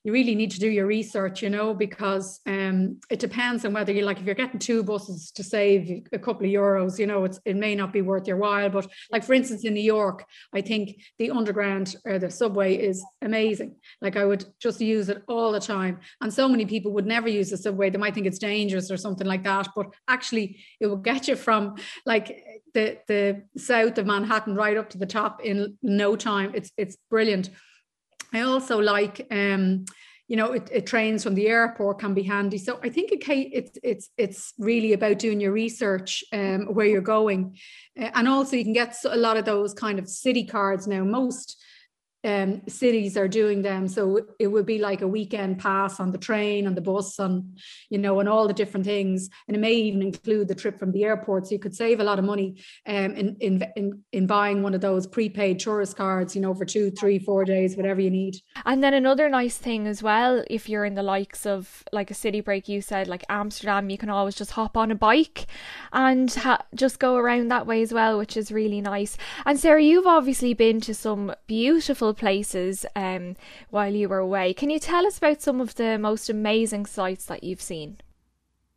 you 0.04 0.12
really 0.12 0.34
need 0.34 0.50
to 0.52 0.60
do 0.60 0.68
your 0.68 0.88
research, 0.88 1.44
you 1.44 1.52
know, 1.52 1.76
because 1.76 2.40
um, 2.48 3.00
it 3.12 3.20
depends 3.20 3.64
on 3.66 3.74
whether 3.74 3.94
you 3.94 4.04
like 4.04 4.20
if 4.20 4.26
you're 4.26 4.34
getting 4.34 4.60
two 4.60 4.82
buses 4.82 5.30
to 5.36 5.44
save 5.44 6.08
a 6.12 6.18
couple 6.18 6.44
of 6.44 6.52
euros, 6.52 6.98
you 6.98 7.06
know, 7.06 7.24
it's 7.24 7.40
it 7.46 7.56
may 7.56 7.76
not 7.76 7.94
be 7.94 8.02
worth 8.02 8.28
your 8.28 8.38
while. 8.38 8.68
But 8.68 8.88
like 9.12 9.24
for 9.24 9.34
instance, 9.34 9.64
in 9.64 9.76
New 9.76 9.82
York, 9.82 10.26
I 10.52 10.62
think 10.62 11.04
the 11.20 11.30
underground 11.30 11.96
or 12.04 12.18
the 12.18 12.32
subway 12.32 12.76
is 12.78 13.06
amazing. 13.22 13.76
Like 14.02 14.18
I 14.18 14.26
would 14.26 14.44
just 14.60 14.82
use 14.82 15.08
it 15.10 15.22
all 15.28 15.52
the 15.52 15.60
time, 15.60 16.00
and 16.22 16.34
so 16.34 16.50
many 16.50 16.66
people 16.66 16.94
would 16.94 17.06
never 17.06 17.30
use 17.30 17.52
the 17.52 17.58
subway. 17.58 17.92
They 17.92 18.00
might 18.00 18.16
think 18.16 18.26
it's 18.26 18.40
dangerous 18.40 18.90
or 18.90 18.98
something 18.98 19.28
like 19.28 19.44
that, 19.44 19.68
but 19.76 19.94
actually, 20.08 20.58
it 20.80 20.88
will 20.88 20.98
get 20.98 21.28
you 21.28 21.36
from 21.36 21.76
like 22.08 22.42
the 22.74 22.98
the 23.08 23.44
south 23.58 23.98
of 23.98 24.06
Manhattan 24.20 24.56
right 24.56 24.78
up 24.78 24.90
to 24.92 24.98
the 24.98 25.06
top 25.06 25.44
in 25.44 25.78
no 25.82 26.16
time. 26.16 26.52
It's 26.54 26.72
it's 26.78 26.98
brilliant. 27.10 27.50
I 28.34 28.42
also 28.42 28.80
like 28.80 29.26
um, 29.32 29.86
you 30.28 30.36
know, 30.36 30.54
it, 30.54 30.68
it, 30.72 30.88
trains 30.88 31.24
from 31.24 31.36
the 31.36 31.48
airport 31.48 32.00
can 32.00 32.16
be 32.16 32.24
handy. 32.24 32.58
So 32.58 32.80
I 32.82 32.90
think 32.90 33.12
it, 33.12 33.24
it's 33.30 33.78
it's 33.84 34.10
it's 34.18 34.54
really 34.58 34.94
about 34.94 35.20
doing 35.20 35.40
your 35.40 35.52
research 35.52 36.24
um, 36.34 36.74
where 36.74 36.88
you're 36.88 37.02
going, 37.02 37.58
uh, 38.00 38.10
and 38.16 38.28
also 38.28 38.56
you 38.56 38.64
can 38.64 38.74
get 38.74 38.96
a 39.06 39.18
lot 39.18 39.38
of 39.38 39.46
those 39.46 39.74
kind 39.74 40.00
of 40.00 40.10
city 40.10 40.44
cards 40.44 40.88
now. 40.88 41.04
Most 41.04 41.64
um, 42.26 42.62
cities 42.68 43.16
are 43.16 43.28
doing 43.28 43.62
them. 43.62 43.88
So 43.88 44.20
it 44.40 44.48
would 44.48 44.66
be 44.66 44.80
like 44.80 45.02
a 45.02 45.08
weekend 45.08 45.60
pass 45.60 46.00
on 46.00 46.12
the 46.12 46.18
train, 46.18 46.66
on 46.66 46.74
the 46.74 46.82
bus, 46.82 47.20
on, 47.20 47.56
you 47.90 48.00
know, 48.00 48.20
and 48.20 48.28
all 48.28 48.48
the 48.48 48.54
different 48.54 48.86
things. 48.86 49.30
And 49.48 49.56
it 49.56 49.60
may 49.60 49.74
even 49.74 50.02
include 50.02 50.48
the 50.48 50.56
trip 50.56 50.80
from 50.80 50.92
the 50.92 51.04
airport. 51.04 51.48
So 51.48 51.52
you 51.54 51.60
could 51.60 51.76
save 51.76 52.00
a 52.00 52.04
lot 52.04 52.18
of 52.18 52.26
money 52.26 52.56
um, 52.88 53.12
in, 53.16 53.38
in, 53.40 53.64
in, 53.76 54.04
in 54.12 54.28
buying 54.28 54.64
one 54.64 54.74
of 54.74 54.82
those 54.82 55.06
prepaid 55.06 55.60
tourist 55.60 55.96
cards, 55.96 56.36
you 56.36 56.42
know, 56.42 56.56
for 56.56 56.66
two, 56.66 56.90
three, 56.92 57.20
four 57.20 57.46
days, 57.46 57.78
whatever 57.78 58.02
you 58.02 58.10
need. 58.10 58.36
And 58.66 58.84
then 58.84 58.96
another 58.96 59.30
nice 59.30 59.58
thing 59.58 59.86
as 59.86 60.02
well, 60.02 60.44
if 60.50 60.68
you're 60.68 60.86
in 60.86 60.96
the 60.96 61.04
likes 61.04 61.46
of 61.46 61.84
like 61.92 62.10
a 62.10 62.16
city 62.16 62.42
break, 62.42 62.68
you 62.68 62.82
said 62.82 63.08
like 63.08 63.24
Amsterdam, 63.30 63.92
you 63.92 64.00
can 64.00 64.10
always 64.10 64.36
just 64.36 64.52
hop 64.52 64.76
on 64.76 64.90
a 64.90 64.96
bike 64.96 65.46
and 65.94 66.34
ha- 66.34 66.66
just 66.74 66.98
go 66.98 67.18
around 67.18 67.50
that 67.50 67.68
way 67.68 67.84
as 67.84 67.94
well, 67.94 68.18
which 68.18 68.36
is 68.36 68.52
really 68.52 68.82
nice. 68.82 69.16
And 69.46 69.60
Sarah, 69.60 69.84
you've 69.84 70.08
obviously 70.08 70.56
been 70.56 70.82
to 70.82 70.96
some 70.96 71.36
beautiful 71.46 72.15
places 72.16 72.86
um, 72.96 73.36
while 73.70 73.94
you 73.94 74.10
were 74.10 74.20
away. 74.20 74.54
Can 74.54 74.70
you 74.70 74.80
tell 74.80 75.06
us 75.06 75.18
about 75.18 75.42
some 75.42 75.62
of 75.62 75.76
the 75.76 75.98
most 75.98 76.30
amazing 76.30 76.86
sights 76.86 77.26
that 77.26 77.44
you've 77.44 77.62
seen? 77.62 77.98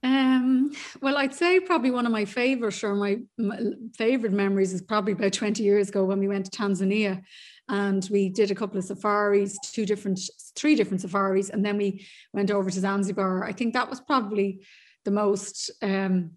Um, 0.02 0.72
well, 1.02 1.16
I'd 1.16 1.34
say 1.34 1.58
probably 1.58 1.90
one 1.90 2.06
of 2.06 2.12
my 2.12 2.24
favorite 2.24 2.84
or 2.84 2.94
my, 2.94 3.18
my, 3.36 3.58
favorite 3.96 4.32
memories 4.32 4.72
is 4.72 4.80
probably 4.80 5.12
about 5.12 5.32
20 5.32 5.62
years 5.62 5.88
ago 5.88 6.04
when 6.04 6.20
we 6.20 6.28
went 6.28 6.44
to 6.46 6.56
Tanzania 6.56 7.22
and 7.68 8.08
we 8.10 8.28
did 8.28 8.50
a 8.50 8.54
couple 8.54 8.78
of 8.78 8.84
safaris, 8.84 9.58
two 9.72 9.84
different, 9.84 10.20
three 10.54 10.74
different 10.74 11.00
safaris, 11.00 11.50
and 11.50 11.64
then 11.64 11.76
we 11.76 12.06
went 12.32 12.50
over 12.50 12.70
to 12.70 12.80
Zanzibar. 12.80 13.44
I 13.44 13.52
think 13.52 13.74
that 13.74 13.90
was 13.90 14.00
probably 14.00 14.60
the 15.04 15.10
most 15.10 15.70
um, 15.82 16.30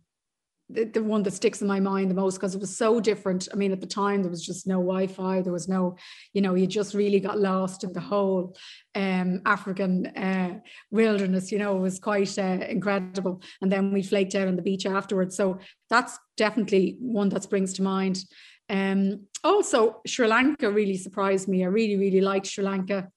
the, 0.74 0.86
the 0.86 1.04
one 1.04 1.24
that 1.24 1.34
sticks 1.34 1.62
in 1.62 1.68
my 1.68 1.80
mind 1.80 2.10
the 2.10 2.16
most 2.16 2.36
because 2.36 2.56
it 2.56 2.62
was 2.62 2.75
so 2.75 3.00
different. 3.00 3.48
I 3.54 3.56
mean, 3.56 3.72
at 3.72 3.82
the 3.82 3.88
time 3.88 4.22
there 4.22 4.30
was 4.30 4.46
just 4.46 4.68
no 4.68 4.75
Wi-Fi. 4.75 5.42
There 5.42 5.54
was 5.54 5.68
no, 5.68 5.96
you 6.34 6.42
know, 6.42 6.56
you 6.56 6.68
just 6.68 6.94
really 6.94 7.20
got 7.20 7.40
lost 7.40 7.84
in 7.84 7.94
the 7.94 8.00
whole 8.00 8.56
um, 8.96 9.42
African 9.46 10.08
uh, 10.08 10.60
wilderness. 10.90 11.51
You 11.51 11.60
know, 11.60 11.78
it 11.78 11.82
was 11.82 12.00
quite 12.00 12.38
uh, 12.38 12.66
incredible. 12.68 13.42
And 13.62 13.72
then 13.72 13.92
we 13.92 14.04
flaked 14.04 14.36
out 14.36 14.48
on 14.48 14.56
the 14.56 14.62
beach 14.62 14.86
afterwards. 14.86 15.36
So 15.36 15.60
that's 15.90 16.18
definitely 16.38 16.98
one 17.00 17.30
that 17.30 17.44
springs 17.44 17.74
to 17.74 17.84
mind. 17.84 18.24
Um, 18.70 19.28
also, 19.44 20.01
Sri 20.08 20.28
Lanka 20.28 20.72
really 20.72 20.98
surprised 20.98 21.48
me. 21.48 21.63
I 21.63 21.68
really, 21.68 21.98
really 21.98 22.22
liked 22.22 22.48
Sri 22.48 22.63
Lanka. 22.63 23.10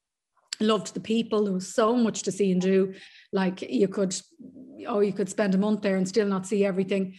Loved 0.60 0.94
the 0.94 1.00
people. 1.00 1.44
There 1.44 1.52
was 1.52 1.74
so 1.74 1.94
much 1.94 2.22
to 2.22 2.32
see 2.32 2.52
and 2.52 2.60
do. 2.60 2.94
Like 3.32 3.62
you 3.62 3.88
could, 3.88 4.14
oh, 4.86 5.00
you 5.00 5.12
could 5.12 5.28
spend 5.28 5.54
a 5.54 5.58
month 5.58 5.82
there 5.82 5.96
and 5.96 6.08
still 6.08 6.26
not 6.26 6.46
see 6.46 6.64
everything 6.64 7.14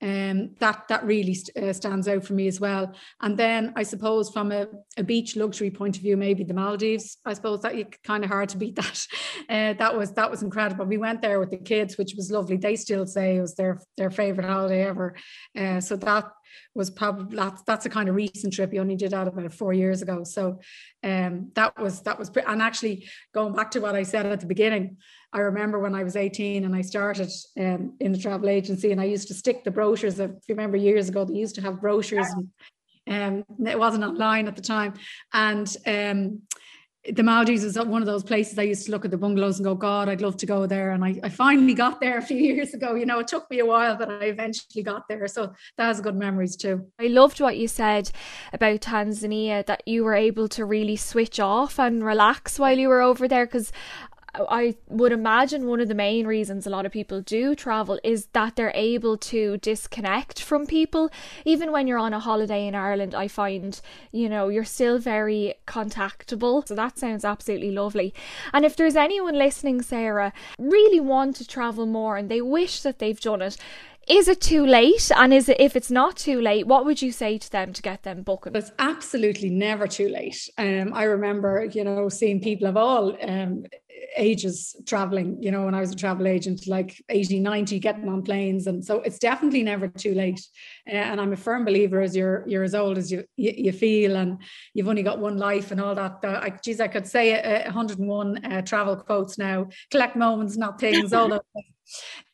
um, 0.00 0.50
that 0.60 0.86
that 0.88 1.04
really 1.04 1.34
st- 1.34 1.56
uh, 1.56 1.72
stands 1.72 2.06
out 2.06 2.24
for 2.24 2.34
me 2.34 2.46
as 2.46 2.60
well. 2.60 2.94
And 3.20 3.36
then 3.36 3.72
I 3.74 3.82
suppose 3.82 4.30
from 4.30 4.52
a, 4.52 4.68
a, 4.96 5.02
beach 5.02 5.34
luxury 5.34 5.70
point 5.70 5.96
of 5.96 6.02
view, 6.02 6.16
maybe 6.16 6.44
the 6.44 6.54
Maldives. 6.54 7.18
I 7.24 7.34
suppose 7.34 7.62
that 7.62 7.76
you 7.76 7.86
kind 8.04 8.22
of 8.22 8.30
hard 8.30 8.48
to 8.50 8.58
beat 8.58 8.76
that. 8.76 9.06
Uh, 9.48 9.72
that 9.74 9.96
was 9.96 10.12
that 10.12 10.30
was 10.30 10.42
incredible. 10.42 10.84
We 10.84 10.98
went 10.98 11.20
there 11.20 11.40
with 11.40 11.50
the 11.50 11.56
kids, 11.56 11.98
which 11.98 12.14
was 12.16 12.30
lovely. 12.30 12.56
They 12.56 12.76
still 12.76 13.06
say 13.06 13.36
it 13.36 13.40
was 13.40 13.54
their 13.54 13.80
their 13.96 14.10
favorite 14.10 14.46
holiday 14.46 14.86
ever. 14.86 15.16
Uh, 15.56 15.80
so 15.80 15.96
that 15.96 16.30
was 16.74 16.90
probably 16.90 17.36
that's, 17.36 17.62
that's 17.62 17.86
a 17.86 17.90
kind 17.90 18.08
of 18.08 18.14
recent 18.14 18.52
trip. 18.52 18.70
We 18.70 18.80
only 18.80 18.96
did 18.96 19.12
that 19.12 19.28
about 19.28 19.52
four 19.52 19.72
years 19.72 20.02
ago. 20.02 20.24
So 20.24 20.60
um, 21.02 21.50
that 21.54 21.78
was 21.80 22.02
that 22.02 22.18
was 22.18 22.30
and 22.46 22.62
actually 22.62 23.08
going 23.34 23.54
back 23.54 23.70
to 23.72 23.80
what 23.80 23.94
I 23.94 24.02
said 24.02 24.26
at 24.26 24.40
the 24.40 24.46
beginning. 24.46 24.96
I 25.32 25.40
remember 25.40 25.78
when 25.78 25.94
I 25.94 26.04
was 26.04 26.16
18 26.16 26.64
and 26.64 26.74
I 26.74 26.80
started 26.80 27.30
um, 27.58 27.96
in 28.00 28.12
the 28.12 28.18
travel 28.18 28.48
agency 28.48 28.92
and 28.92 29.00
I 29.00 29.04
used 29.04 29.28
to 29.28 29.34
stick 29.34 29.62
the 29.62 29.70
brochures. 29.70 30.18
If 30.18 30.30
you 30.48 30.54
remember 30.54 30.76
years 30.78 31.08
ago, 31.08 31.24
they 31.24 31.34
used 31.34 31.54
to 31.56 31.62
have 31.62 31.80
brochures 31.80 32.26
and 33.06 33.44
um, 33.48 33.66
it 33.66 33.78
wasn't 33.78 34.04
online 34.04 34.48
at 34.48 34.56
the 34.56 34.62
time. 34.62 34.94
And 35.32 35.74
um, 35.86 36.42
the 37.14 37.22
Maldives 37.22 37.64
was 37.64 37.78
one 37.78 38.02
of 38.02 38.06
those 38.06 38.24
places 38.24 38.58
I 38.58 38.62
used 38.62 38.84
to 38.86 38.90
look 38.90 39.04
at 39.04 39.10
the 39.10 39.16
bungalows 39.16 39.58
and 39.58 39.64
go, 39.64 39.74
God, 39.74 40.08
I'd 40.08 40.20
love 40.20 40.36
to 40.38 40.46
go 40.46 40.66
there. 40.66 40.90
And 40.90 41.04
I, 41.04 41.18
I 41.22 41.28
finally 41.28 41.72
got 41.72 42.00
there 42.00 42.18
a 42.18 42.22
few 42.22 42.36
years 42.54 42.74
ago. 42.74 42.94
You 42.94 43.06
know, 43.06 43.20
it 43.20 43.28
took 43.28 43.48
me 43.50 43.60
a 43.60 43.66
while, 43.66 43.96
but 43.96 44.10
I 44.10 44.24
eventually 44.24 44.82
got 44.82 45.08
there. 45.08 45.26
So 45.28 45.54
that 45.76 45.86
has 45.86 46.00
good 46.00 46.16
memories 46.16 46.56
too. 46.56 46.86
I 46.98 47.06
loved 47.06 47.40
what 47.40 47.56
you 47.56 47.68
said 47.68 48.10
about 48.52 48.80
Tanzania, 48.80 49.64
that 49.66 49.82
you 49.86 50.04
were 50.04 50.14
able 50.14 50.48
to 50.48 50.64
really 50.64 50.96
switch 50.96 51.40
off 51.40 51.78
and 51.78 52.04
relax 52.04 52.58
while 52.58 52.76
you 52.76 52.88
were 52.88 53.00
over 53.00 53.28
there. 53.28 53.46
Because 53.46 53.72
I 54.48 54.76
would 54.88 55.12
imagine 55.12 55.66
one 55.66 55.80
of 55.80 55.88
the 55.88 55.94
main 55.94 56.26
reasons 56.26 56.66
a 56.66 56.70
lot 56.70 56.86
of 56.86 56.92
people 56.92 57.20
do 57.20 57.54
travel 57.54 57.98
is 58.04 58.26
that 58.32 58.56
they're 58.56 58.72
able 58.74 59.16
to 59.18 59.56
disconnect 59.58 60.40
from 60.40 60.66
people. 60.66 61.10
Even 61.44 61.72
when 61.72 61.86
you're 61.86 61.98
on 61.98 62.14
a 62.14 62.20
holiday 62.20 62.66
in 62.66 62.74
Ireland, 62.74 63.14
I 63.14 63.28
find, 63.28 63.80
you 64.12 64.28
know, 64.28 64.48
you're 64.48 64.64
still 64.64 64.98
very 64.98 65.54
contactable. 65.66 66.66
So 66.66 66.74
that 66.74 66.98
sounds 66.98 67.24
absolutely 67.24 67.70
lovely. 67.70 68.14
And 68.52 68.64
if 68.64 68.76
there's 68.76 68.96
anyone 68.96 69.36
listening, 69.36 69.82
Sarah, 69.82 70.32
really 70.58 71.00
want 71.00 71.36
to 71.36 71.46
travel 71.46 71.86
more 71.86 72.16
and 72.16 72.30
they 72.30 72.40
wish 72.40 72.82
that 72.82 72.98
they've 72.98 73.20
done 73.20 73.42
it, 73.42 73.56
is 74.08 74.26
it 74.26 74.40
too 74.40 74.64
late? 74.64 75.10
And 75.14 75.34
is 75.34 75.48
it 75.48 75.60
if 75.60 75.76
it's 75.76 75.90
not 75.90 76.16
too 76.16 76.40
late, 76.40 76.66
what 76.66 76.84
would 76.86 77.02
you 77.02 77.12
say 77.12 77.36
to 77.38 77.52
them 77.52 77.72
to 77.74 77.82
get 77.82 78.04
them 78.04 78.22
booking? 78.22 78.54
It's 78.54 78.72
absolutely 78.78 79.50
never 79.50 79.86
too 79.86 80.08
late. 80.08 80.48
Um, 80.56 80.92
I 80.94 81.04
remember, 81.04 81.68
you 81.70 81.84
know, 81.84 82.08
seeing 82.08 82.40
people 82.40 82.68
of 82.68 82.76
all 82.76 83.16
um, 83.22 83.66
ages 84.16 84.76
traveling, 84.86 85.42
you 85.42 85.50
know, 85.50 85.64
when 85.64 85.74
I 85.74 85.80
was 85.80 85.92
a 85.92 85.96
travel 85.96 86.26
agent, 86.26 86.66
like 86.66 87.02
80, 87.08 87.40
90, 87.40 87.78
getting 87.78 88.08
on 88.08 88.22
planes. 88.22 88.66
And 88.66 88.84
so 88.84 89.00
it's 89.00 89.18
definitely 89.18 89.62
never 89.62 89.88
too 89.88 90.14
late. 90.14 90.40
Uh, 90.88 90.96
and 90.96 91.20
I'm 91.20 91.32
a 91.32 91.36
firm 91.36 91.64
believer 91.64 92.00
as 92.00 92.16
you're 92.16 92.44
you're 92.46 92.64
as 92.64 92.74
old 92.74 92.98
as 92.98 93.10
you 93.10 93.24
you, 93.36 93.72
feel 93.72 94.16
and 94.16 94.40
you've 94.74 94.88
only 94.88 95.02
got 95.02 95.18
one 95.18 95.38
life 95.38 95.70
and 95.70 95.80
all 95.80 95.94
that. 95.94 96.18
Uh, 96.24 96.40
I, 96.42 96.50
geez, 96.62 96.80
I 96.80 96.88
could 96.88 97.06
say 97.06 97.40
uh, 97.40 97.64
101 97.64 98.44
uh, 98.44 98.62
travel 98.62 98.96
quotes 98.96 99.38
now, 99.38 99.68
collect 99.90 100.16
moments, 100.16 100.56
not 100.56 100.80
things, 100.80 101.12
all 101.12 101.28
those 101.28 101.40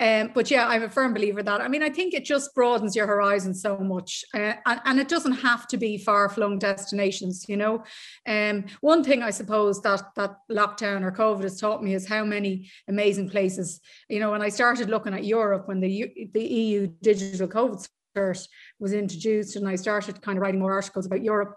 um, 0.01 0.31
but 0.35 0.51
yeah, 0.51 0.67
I'm 0.67 0.83
a 0.83 0.89
firm 0.89 1.15
believer 1.15 1.43
that. 1.43 1.61
I 1.61 1.69
mean, 1.69 1.83
I 1.83 1.91
think 1.91 2.15
it 2.15 2.25
just 2.25 2.55
broadens 2.55 2.97
your 2.97 3.07
horizon 3.07 3.55
so 3.55 3.79
much, 3.79 4.25
uh, 4.35 4.55
and, 4.67 4.81
and, 4.85 5.01
it 5.01 5.09
doesn't 5.09 5.33
have 5.33 5.67
to 5.69 5.77
be 5.77 5.99
far-flung 5.99 6.59
destinations. 6.59 7.47
You 7.49 7.57
know, 7.57 7.85
um, 8.27 8.65
one 8.81 9.05
thing 9.05 9.23
I 9.23 9.31
suppose 9.31 9.81
that 9.83 10.03
that 10.17 10.37
lockdown 10.51 11.03
or 11.03 11.13
COVID 11.13 11.43
has 11.43 11.61
taught 11.61 11.83
me 11.83 11.95
is 11.95 12.07
how 12.07 12.25
many 12.25 12.71
amazing 12.89 13.29
places. 13.29 13.81
You 14.09 14.21
know, 14.21 14.31
when 14.31 14.43
I 14.43 14.49
started 14.49 14.91
looking 14.91 15.15
at 15.15 15.25
Europe 15.25 15.69
when 15.69 15.81
the 15.81 16.31
the 16.33 16.45
EU 16.45 16.87
digital 17.03 17.49
COVID 17.49 17.87
cert 18.17 18.49
was 18.79 18.93
introduced, 18.93 19.57
and 19.57 19.69
I 19.69 19.77
started 19.77 20.23
kind 20.23 20.39
of 20.39 20.43
writing 20.43 20.61
more 20.61 20.73
articles 20.73 21.07
about 21.07 21.23
Europe 21.23 21.57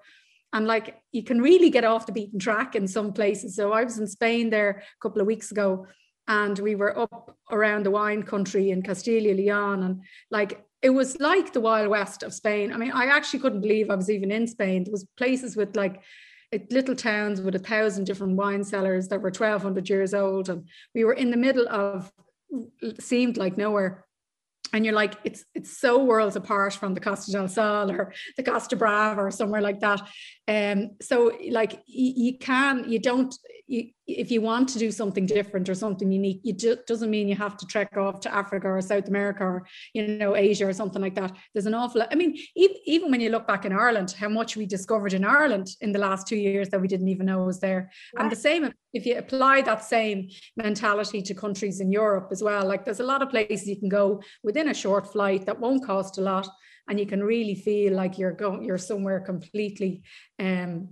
and 0.53 0.65
like 0.65 1.01
you 1.11 1.23
can 1.23 1.41
really 1.41 1.69
get 1.69 1.83
off 1.83 2.05
the 2.05 2.11
beaten 2.11 2.39
track 2.39 2.73
in 2.75 2.87
some 2.87 3.11
places. 3.11 3.55
So 3.55 3.73
I 3.73 3.83
was 3.83 3.99
in 3.99 4.07
Spain 4.07 4.49
there 4.49 4.69
a 4.69 5.01
couple 5.01 5.19
of 5.19 5.27
weeks 5.27 5.51
ago 5.51 5.85
and 6.27 6.59
we 6.59 6.75
were 6.75 6.97
up 6.97 7.37
around 7.51 7.85
the 7.85 7.91
wine 7.91 8.23
country 8.23 8.71
in 8.71 8.81
Castilla 8.81 9.33
Leon 9.33 9.83
and 9.83 10.01
like 10.29 10.63
it 10.81 10.91
was 10.91 11.19
like 11.19 11.53
the 11.53 11.61
wild 11.61 11.89
west 11.89 12.21
of 12.21 12.33
Spain. 12.33 12.71
I 12.71 12.77
mean, 12.77 12.91
I 12.91 13.05
actually 13.05 13.39
couldn't 13.39 13.61
believe 13.61 13.89
I 13.89 13.95
was 13.95 14.11
even 14.11 14.31
in 14.31 14.47
Spain. 14.47 14.83
There 14.83 14.91
was 14.91 15.07
places 15.17 15.55
with 15.55 15.75
like 15.75 16.01
little 16.69 16.95
towns 16.95 17.41
with 17.41 17.55
a 17.55 17.59
thousand 17.59 18.05
different 18.05 18.35
wine 18.35 18.63
cellars 18.63 19.07
that 19.07 19.21
were 19.21 19.29
1200 19.29 19.89
years 19.89 20.13
old 20.13 20.49
and 20.49 20.67
we 20.95 21.03
were 21.03 21.13
in 21.13 21.31
the 21.31 21.37
middle 21.37 21.67
of 21.67 22.11
seemed 22.99 23.35
like 23.35 23.57
nowhere 23.57 24.05
and 24.73 24.85
you're 24.85 24.93
like 24.93 25.15
it's 25.25 25.43
it's 25.53 25.77
so 25.77 26.03
worlds 26.03 26.37
apart 26.37 26.73
from 26.73 26.93
the 26.93 27.01
Costa 27.01 27.31
del 27.31 27.49
Sol 27.49 27.91
or 27.91 28.13
the 28.37 28.43
Costa 28.43 28.77
Brava 28.77 29.21
or 29.21 29.31
somewhere 29.31 29.61
like 29.61 29.81
that 29.81 30.01
um 30.47 30.91
so 31.01 31.37
like 31.51 31.73
you, 31.85 32.13
you 32.15 32.37
can 32.37 32.89
you 32.89 32.99
don't 32.99 33.35
you, 33.67 33.89
if 34.07 34.31
you 34.31 34.39
want 34.41 34.69
to 34.69 34.79
do 34.79 34.89
something 34.89 35.25
different 35.25 35.67
or 35.67 35.75
something 35.75 36.09
unique, 36.09 36.39
it 36.45 36.87
doesn't 36.87 37.09
mean 37.09 37.27
you 37.27 37.35
have 37.35 37.57
to 37.57 37.65
trek 37.65 37.97
off 37.97 38.21
to 38.21 38.33
Africa 38.33 38.67
or 38.67 38.81
South 38.81 39.07
America 39.07 39.43
or 39.43 39.67
you 39.93 40.07
know 40.07 40.35
Asia 40.35 40.65
or 40.65 40.73
something 40.73 41.01
like 41.01 41.15
that. 41.15 41.35
There's 41.53 41.65
an 41.65 41.73
awful. 41.73 42.03
I 42.09 42.15
mean, 42.15 42.37
even, 42.55 42.77
even 42.85 43.11
when 43.11 43.19
you 43.19 43.29
look 43.29 43.45
back 43.45 43.65
in 43.65 43.73
Ireland, 43.73 44.15
how 44.17 44.29
much 44.29 44.55
we 44.55 44.65
discovered 44.65 45.13
in 45.13 45.25
Ireland 45.25 45.67
in 45.81 45.91
the 45.91 45.99
last 45.99 46.25
two 46.25 46.37
years 46.37 46.69
that 46.69 46.79
we 46.79 46.87
didn't 46.87 47.09
even 47.09 47.25
know 47.25 47.43
was 47.43 47.59
there. 47.59 47.91
And 48.17 48.31
the 48.31 48.35
same 48.35 48.71
if 48.93 49.05
you 49.05 49.17
apply 49.17 49.61
that 49.63 49.83
same 49.83 50.29
mentality 50.55 51.21
to 51.21 51.33
countries 51.33 51.81
in 51.81 51.91
Europe 51.91 52.29
as 52.31 52.41
well. 52.41 52.65
Like 52.65 52.85
there's 52.85 53.01
a 53.01 53.05
lot 53.05 53.21
of 53.21 53.29
places 53.29 53.67
you 53.67 53.79
can 53.79 53.89
go 53.89 54.21
within 54.41 54.69
a 54.69 54.73
short 54.73 55.11
flight 55.11 55.45
that 55.45 55.59
won't 55.59 55.85
cost 55.85 56.17
a 56.17 56.21
lot, 56.21 56.47
and 56.87 56.97
you 56.99 57.05
can 57.05 57.21
really 57.21 57.55
feel 57.55 57.93
like 57.93 58.17
you're 58.17 58.31
going, 58.31 58.63
you're 58.63 58.77
somewhere 58.77 59.19
completely. 59.19 60.03
Um, 60.39 60.89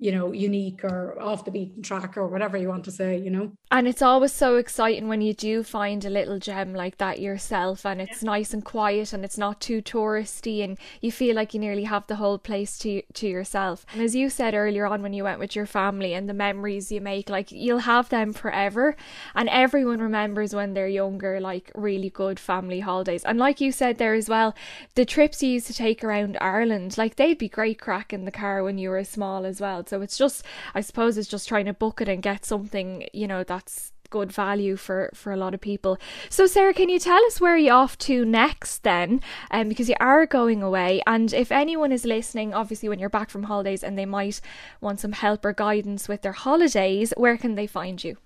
you 0.00 0.10
know, 0.10 0.32
unique 0.32 0.82
or 0.82 1.20
off 1.20 1.44
the 1.44 1.50
beaten 1.50 1.82
track 1.82 2.16
or 2.16 2.26
whatever 2.26 2.56
you 2.56 2.68
want 2.68 2.82
to 2.82 2.90
say, 2.90 3.18
you 3.18 3.28
know. 3.28 3.52
And 3.70 3.86
it's 3.86 4.00
always 4.00 4.32
so 4.32 4.56
exciting 4.56 5.08
when 5.08 5.20
you 5.20 5.34
do 5.34 5.62
find 5.62 6.02
a 6.04 6.10
little 6.10 6.38
gem 6.38 6.72
like 6.72 6.96
that 6.96 7.20
yourself 7.20 7.84
and 7.84 8.00
it's 8.00 8.22
yeah. 8.22 8.30
nice 8.30 8.54
and 8.54 8.64
quiet 8.64 9.12
and 9.12 9.26
it's 9.26 9.36
not 9.36 9.60
too 9.60 9.82
touristy 9.82 10.64
and 10.64 10.78
you 11.02 11.12
feel 11.12 11.36
like 11.36 11.52
you 11.52 11.60
nearly 11.60 11.84
have 11.84 12.06
the 12.06 12.16
whole 12.16 12.38
place 12.38 12.78
to 12.78 13.02
to 13.12 13.28
yourself. 13.28 13.84
And 13.92 14.00
as 14.00 14.16
you 14.16 14.30
said 14.30 14.54
earlier 14.54 14.86
on 14.86 15.02
when 15.02 15.12
you 15.12 15.24
went 15.24 15.38
with 15.38 15.54
your 15.54 15.66
family 15.66 16.14
and 16.14 16.30
the 16.30 16.34
memories 16.34 16.90
you 16.90 17.02
make, 17.02 17.28
like 17.28 17.52
you'll 17.52 17.80
have 17.80 18.08
them 18.08 18.32
forever. 18.32 18.96
And 19.34 19.50
everyone 19.50 20.00
remembers 20.00 20.54
when 20.54 20.72
they're 20.72 20.88
younger, 20.88 21.40
like 21.40 21.70
really 21.74 22.08
good 22.08 22.40
family 22.40 22.80
holidays. 22.80 23.22
And 23.24 23.38
like 23.38 23.60
you 23.60 23.70
said 23.70 23.98
there 23.98 24.14
as 24.14 24.30
well, 24.30 24.54
the 24.94 25.04
trips 25.04 25.42
you 25.42 25.50
used 25.50 25.66
to 25.66 25.74
take 25.74 26.02
around 26.02 26.38
Ireland, 26.40 26.96
like 26.96 27.16
they'd 27.16 27.36
be 27.36 27.50
great 27.50 27.78
crack 27.78 28.14
in 28.14 28.24
the 28.24 28.30
car 28.30 28.64
when 28.64 28.78
you 28.78 28.88
were 28.88 29.04
small 29.04 29.44
as 29.44 29.60
well. 29.60 29.84
So 29.90 30.00
it's 30.02 30.16
just, 30.16 30.44
I 30.74 30.80
suppose, 30.80 31.18
it's 31.18 31.28
just 31.28 31.48
trying 31.48 31.66
to 31.66 31.74
book 31.74 32.00
it 32.00 32.08
and 32.08 32.22
get 32.22 32.44
something, 32.44 33.08
you 33.12 33.26
know, 33.26 33.42
that's 33.44 33.92
good 34.10 34.32
value 34.32 34.76
for 34.76 35.08
for 35.14 35.32
a 35.32 35.36
lot 35.36 35.54
of 35.54 35.60
people. 35.60 35.96
So 36.28 36.46
Sarah, 36.46 36.74
can 36.74 36.88
you 36.88 36.98
tell 36.98 37.24
us 37.26 37.40
where 37.40 37.56
you're 37.56 37.74
off 37.74 37.96
to 37.98 38.24
next 38.24 38.82
then? 38.82 39.20
Um, 39.50 39.68
because 39.68 39.88
you 39.88 39.96
are 40.00 40.26
going 40.26 40.62
away, 40.62 41.02
and 41.06 41.32
if 41.32 41.52
anyone 41.52 41.92
is 41.92 42.04
listening, 42.04 42.54
obviously 42.54 42.88
when 42.88 42.98
you're 42.98 43.08
back 43.08 43.30
from 43.30 43.44
holidays 43.44 43.82
and 43.82 43.96
they 43.98 44.06
might 44.06 44.40
want 44.80 45.00
some 45.00 45.12
help 45.12 45.44
or 45.44 45.52
guidance 45.52 46.08
with 46.08 46.22
their 46.22 46.32
holidays, 46.32 47.12
where 47.16 47.36
can 47.36 47.54
they 47.54 47.66
find 47.66 48.02
you? 48.02 48.16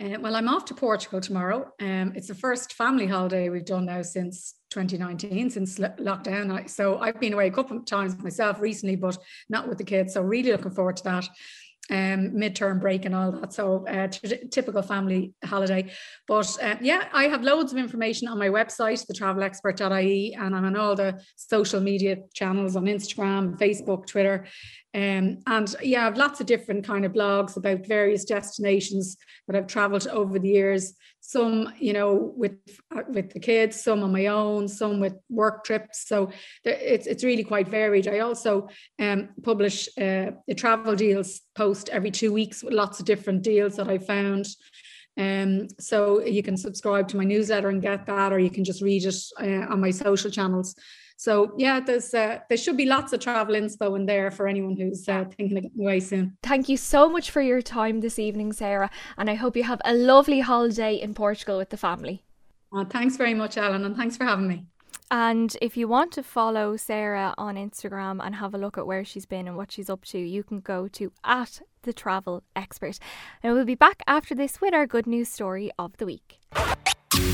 Uh, 0.00 0.18
well, 0.20 0.34
I'm 0.34 0.48
off 0.48 0.64
to 0.66 0.74
Portugal 0.74 1.20
tomorrow. 1.20 1.70
Um, 1.80 2.12
it's 2.16 2.26
the 2.26 2.34
first 2.34 2.72
family 2.72 3.06
holiday 3.06 3.48
we've 3.48 3.64
done 3.64 3.86
now 3.86 4.02
since 4.02 4.54
2019, 4.70 5.50
since 5.50 5.78
lockdown. 5.78 6.68
So 6.68 6.98
I've 6.98 7.20
been 7.20 7.32
away 7.32 7.46
a 7.46 7.52
couple 7.52 7.76
of 7.76 7.84
times 7.84 8.18
myself 8.18 8.60
recently, 8.60 8.96
but 8.96 9.16
not 9.48 9.68
with 9.68 9.78
the 9.78 9.84
kids. 9.84 10.14
So 10.14 10.22
really 10.22 10.50
looking 10.50 10.72
forward 10.72 10.96
to 10.96 11.04
that 11.04 11.28
um, 11.90 12.30
midterm 12.30 12.80
break 12.80 13.04
and 13.04 13.14
all 13.14 13.32
that. 13.32 13.52
So 13.52 13.86
uh, 13.86 14.08
t- 14.08 14.46
typical 14.50 14.82
family 14.82 15.34
holiday. 15.44 15.90
But 16.26 16.56
uh, 16.62 16.76
yeah, 16.80 17.08
I 17.12 17.24
have 17.24 17.42
loads 17.42 17.72
of 17.72 17.78
information 17.78 18.28
on 18.28 18.38
my 18.38 18.48
website, 18.48 19.04
thetravelexpert.ie, 19.06 20.34
and 20.34 20.56
I'm 20.56 20.64
on 20.64 20.76
all 20.76 20.94
the 20.94 21.20
social 21.36 21.80
media 21.80 22.18
channels 22.32 22.76
on 22.76 22.84
Instagram, 22.84 23.58
Facebook, 23.58 24.06
Twitter. 24.06 24.46
Um, 24.94 25.38
and 25.46 25.74
yeah, 25.82 26.02
I 26.02 26.04
have 26.04 26.16
lots 26.16 26.40
of 26.40 26.46
different 26.46 26.86
kind 26.86 27.04
of 27.04 27.12
blogs 27.12 27.56
about 27.56 27.86
various 27.86 28.24
destinations 28.24 29.16
that 29.46 29.56
I've 29.56 29.66
traveled 29.66 30.06
over 30.06 30.38
the 30.38 30.48
years. 30.48 30.94
Some, 31.26 31.72
you 31.78 31.94
know, 31.94 32.34
with 32.36 32.58
uh, 32.94 33.00
with 33.08 33.32
the 33.32 33.40
kids, 33.40 33.82
some 33.82 34.02
on 34.02 34.12
my 34.12 34.26
own, 34.26 34.68
some 34.68 35.00
with 35.00 35.14
work 35.30 35.64
trips. 35.64 36.06
So 36.06 36.30
it's 36.64 37.06
it's 37.06 37.24
really 37.24 37.44
quite 37.44 37.66
varied. 37.66 38.06
I 38.08 38.18
also 38.18 38.68
um, 38.98 39.30
publish 39.42 39.88
uh, 39.96 40.32
the 40.46 40.54
travel 40.54 40.94
deals 40.94 41.40
post 41.54 41.88
every 41.88 42.10
two 42.10 42.30
weeks 42.30 42.62
with 42.62 42.74
lots 42.74 43.00
of 43.00 43.06
different 43.06 43.42
deals 43.42 43.76
that 43.76 43.88
I 43.88 43.96
found. 43.96 44.46
Um, 45.16 45.68
so 45.80 46.20
you 46.20 46.42
can 46.42 46.58
subscribe 46.58 47.08
to 47.08 47.16
my 47.16 47.24
newsletter 47.24 47.70
and 47.70 47.80
get 47.80 48.04
that, 48.04 48.30
or 48.30 48.38
you 48.38 48.50
can 48.50 48.64
just 48.64 48.82
read 48.82 49.06
it 49.06 49.16
uh, 49.40 49.72
on 49.72 49.80
my 49.80 49.92
social 49.92 50.30
channels. 50.30 50.74
So 51.16 51.54
yeah, 51.56 51.80
there's 51.80 52.12
uh, 52.12 52.40
there 52.48 52.58
should 52.58 52.76
be 52.76 52.86
lots 52.86 53.12
of 53.12 53.20
travel 53.20 53.54
inspo 53.54 53.96
in 53.96 54.06
there 54.06 54.30
for 54.30 54.48
anyone 54.48 54.76
who's 54.76 55.08
uh, 55.08 55.24
thinking 55.36 55.56
of 55.56 55.62
getting 55.64 55.80
away 55.80 56.00
soon. 56.00 56.36
Thank 56.42 56.68
you 56.68 56.76
so 56.76 57.08
much 57.08 57.30
for 57.30 57.40
your 57.40 57.62
time 57.62 58.00
this 58.00 58.18
evening, 58.18 58.52
Sarah, 58.52 58.90
and 59.16 59.30
I 59.30 59.34
hope 59.34 59.56
you 59.56 59.64
have 59.64 59.80
a 59.84 59.94
lovely 59.94 60.40
holiday 60.40 60.96
in 60.96 61.14
Portugal 61.14 61.58
with 61.58 61.70
the 61.70 61.76
family. 61.76 62.22
Well, 62.72 62.84
thanks 62.84 63.16
very 63.16 63.34
much, 63.34 63.56
Alan, 63.56 63.84
and 63.84 63.96
thanks 63.96 64.16
for 64.16 64.24
having 64.24 64.48
me. 64.48 64.66
And 65.10 65.56
if 65.62 65.76
you 65.76 65.86
want 65.86 66.12
to 66.12 66.22
follow 66.22 66.76
Sarah 66.76 67.34
on 67.38 67.54
Instagram 67.54 68.24
and 68.24 68.34
have 68.34 68.54
a 68.54 68.58
look 68.58 68.76
at 68.76 68.86
where 68.86 69.04
she's 69.04 69.26
been 69.26 69.46
and 69.46 69.56
what 69.56 69.70
she's 69.70 69.88
up 69.88 70.04
to, 70.06 70.18
you 70.18 70.42
can 70.42 70.60
go 70.60 70.88
to 70.88 71.12
at 71.22 71.60
the 71.82 71.92
travel 71.92 72.42
expert. 72.56 72.98
And 73.42 73.54
we'll 73.54 73.64
be 73.64 73.74
back 73.74 74.02
after 74.06 74.34
this 74.34 74.60
with 74.60 74.74
our 74.74 74.86
good 74.86 75.06
news 75.06 75.28
story 75.28 75.70
of 75.78 75.96
the 75.98 76.06
week. 76.06 76.40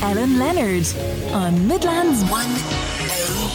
Ellen 0.03 0.39
Leonard 0.39 0.87
on 1.31 1.67
Midlands 1.67 2.23
One. 2.23 2.47
Oh 2.47 3.51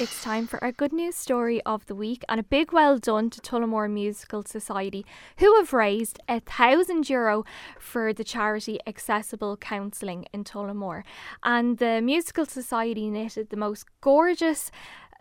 it's 0.00 0.22
time 0.22 0.48
for 0.48 0.62
our 0.64 0.72
good 0.72 0.92
news 0.92 1.14
story 1.14 1.62
of 1.62 1.86
the 1.86 1.94
week 1.94 2.24
and 2.28 2.40
a 2.40 2.42
big 2.42 2.72
well 2.72 2.98
done 2.98 3.30
to 3.30 3.40
Tullamore 3.40 3.88
Musical 3.88 4.42
Society 4.42 5.06
who 5.38 5.54
have 5.56 5.72
raised 5.72 6.18
a 6.28 6.40
thousand 6.40 7.08
euro 7.08 7.44
for 7.78 8.12
the 8.12 8.24
charity 8.24 8.80
Accessible 8.84 9.56
Counselling 9.56 10.26
in 10.32 10.42
Tullamore. 10.42 11.04
And 11.44 11.78
the 11.78 12.00
Musical 12.02 12.44
Society 12.44 13.08
knitted 13.08 13.50
the 13.50 13.56
most 13.56 13.86
gorgeous 14.00 14.72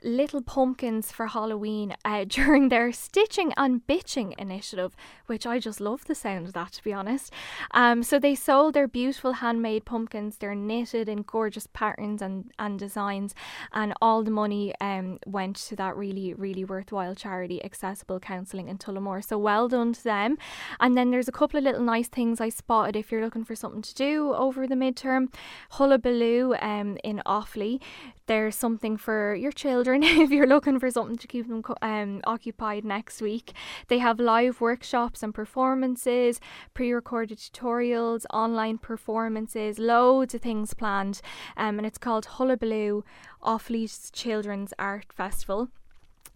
little 0.03 0.41
pumpkins 0.41 1.11
for 1.11 1.27
Halloween 1.27 1.95
uh, 2.05 2.23
during 2.27 2.69
their 2.69 2.91
Stitching 2.91 3.53
and 3.57 3.85
Bitching 3.87 4.33
initiative, 4.37 4.95
which 5.25 5.47
I 5.47 5.59
just 5.59 5.81
love 5.81 6.05
the 6.05 6.15
sound 6.15 6.47
of 6.47 6.53
that, 6.53 6.73
to 6.73 6.83
be 6.83 6.93
honest. 6.93 7.33
Um, 7.71 8.03
so 8.03 8.19
they 8.19 8.35
sold 8.35 8.73
their 8.73 8.87
beautiful 8.87 9.33
handmade 9.33 9.85
pumpkins. 9.85 10.37
They're 10.37 10.55
knitted 10.55 11.09
in 11.09 11.23
gorgeous 11.23 11.67
patterns 11.67 12.21
and, 12.21 12.51
and 12.59 12.77
designs, 12.77 13.33
and 13.73 13.93
all 14.01 14.23
the 14.23 14.31
money 14.31 14.73
um, 14.79 15.19
went 15.25 15.55
to 15.67 15.75
that 15.77 15.95
really, 15.95 16.33
really 16.33 16.63
worthwhile 16.63 17.15
charity, 17.15 17.63
Accessible 17.63 18.19
Counselling 18.19 18.67
in 18.67 18.77
Tullamore. 18.77 19.25
So 19.25 19.37
well 19.37 19.67
done 19.67 19.93
to 19.93 20.03
them. 20.03 20.37
And 20.79 20.97
then 20.97 21.11
there's 21.11 21.27
a 21.27 21.31
couple 21.31 21.57
of 21.57 21.63
little 21.63 21.81
nice 21.81 22.07
things 22.07 22.39
I 22.39 22.49
spotted 22.49 22.95
if 22.95 23.11
you're 23.11 23.23
looking 23.23 23.45
for 23.45 23.55
something 23.55 23.81
to 23.81 23.95
do 23.95 24.33
over 24.33 24.67
the 24.67 24.75
midterm. 24.75 25.33
Hullabaloo 25.71 26.55
um, 26.61 26.97
in 27.03 27.21
Offaly. 27.25 27.81
There's 28.27 28.55
something 28.55 28.97
for 28.97 29.33
your 29.33 29.53
children 29.53 29.86
if 30.03 30.31
you're 30.31 30.47
looking 30.47 30.79
for 30.79 30.89
something 30.91 31.17
to 31.17 31.27
keep 31.27 31.47
them 31.47 31.63
um, 31.81 32.21
occupied 32.25 32.85
next 32.85 33.21
week. 33.21 33.53
They 33.87 33.99
have 33.99 34.19
live 34.19 34.61
workshops 34.61 35.23
and 35.23 35.33
performances, 35.33 36.39
pre 36.73 36.91
recorded 36.91 37.37
tutorials, 37.37 38.25
online 38.31 38.77
performances, 38.77 39.79
loads 39.79 40.33
of 40.33 40.41
things 40.41 40.73
planned. 40.73 41.21
Um, 41.55 41.77
and 41.79 41.85
it's 41.85 41.97
called 41.97 42.25
Hullabaloo 42.25 43.03
Offaly's 43.41 44.11
Children's 44.11 44.73
Art 44.79 45.13
Festival. 45.13 45.69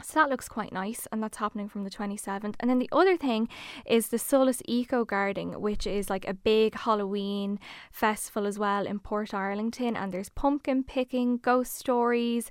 So 0.03 0.19
that 0.19 0.29
looks 0.29 0.47
quite 0.47 0.71
nice, 0.71 1.07
and 1.11 1.21
that's 1.21 1.37
happening 1.37 1.69
from 1.69 1.83
the 1.83 1.89
27th. 1.89 2.55
And 2.59 2.69
then 2.69 2.79
the 2.79 2.89
other 2.91 3.17
thing 3.17 3.49
is 3.85 4.09
the 4.09 4.17
Solace 4.17 4.61
Eco 4.65 5.05
Garden, 5.05 5.61
which 5.61 5.85
is 5.85 6.09
like 6.09 6.27
a 6.27 6.33
big 6.33 6.75
Halloween 6.75 7.59
festival 7.91 8.45
as 8.45 8.57
well 8.57 8.85
in 8.85 8.99
Portarlington. 8.99 9.95
And 9.95 10.11
there's 10.11 10.29
pumpkin 10.29 10.83
picking, 10.83 11.37
ghost 11.37 11.75
stories, 11.75 12.49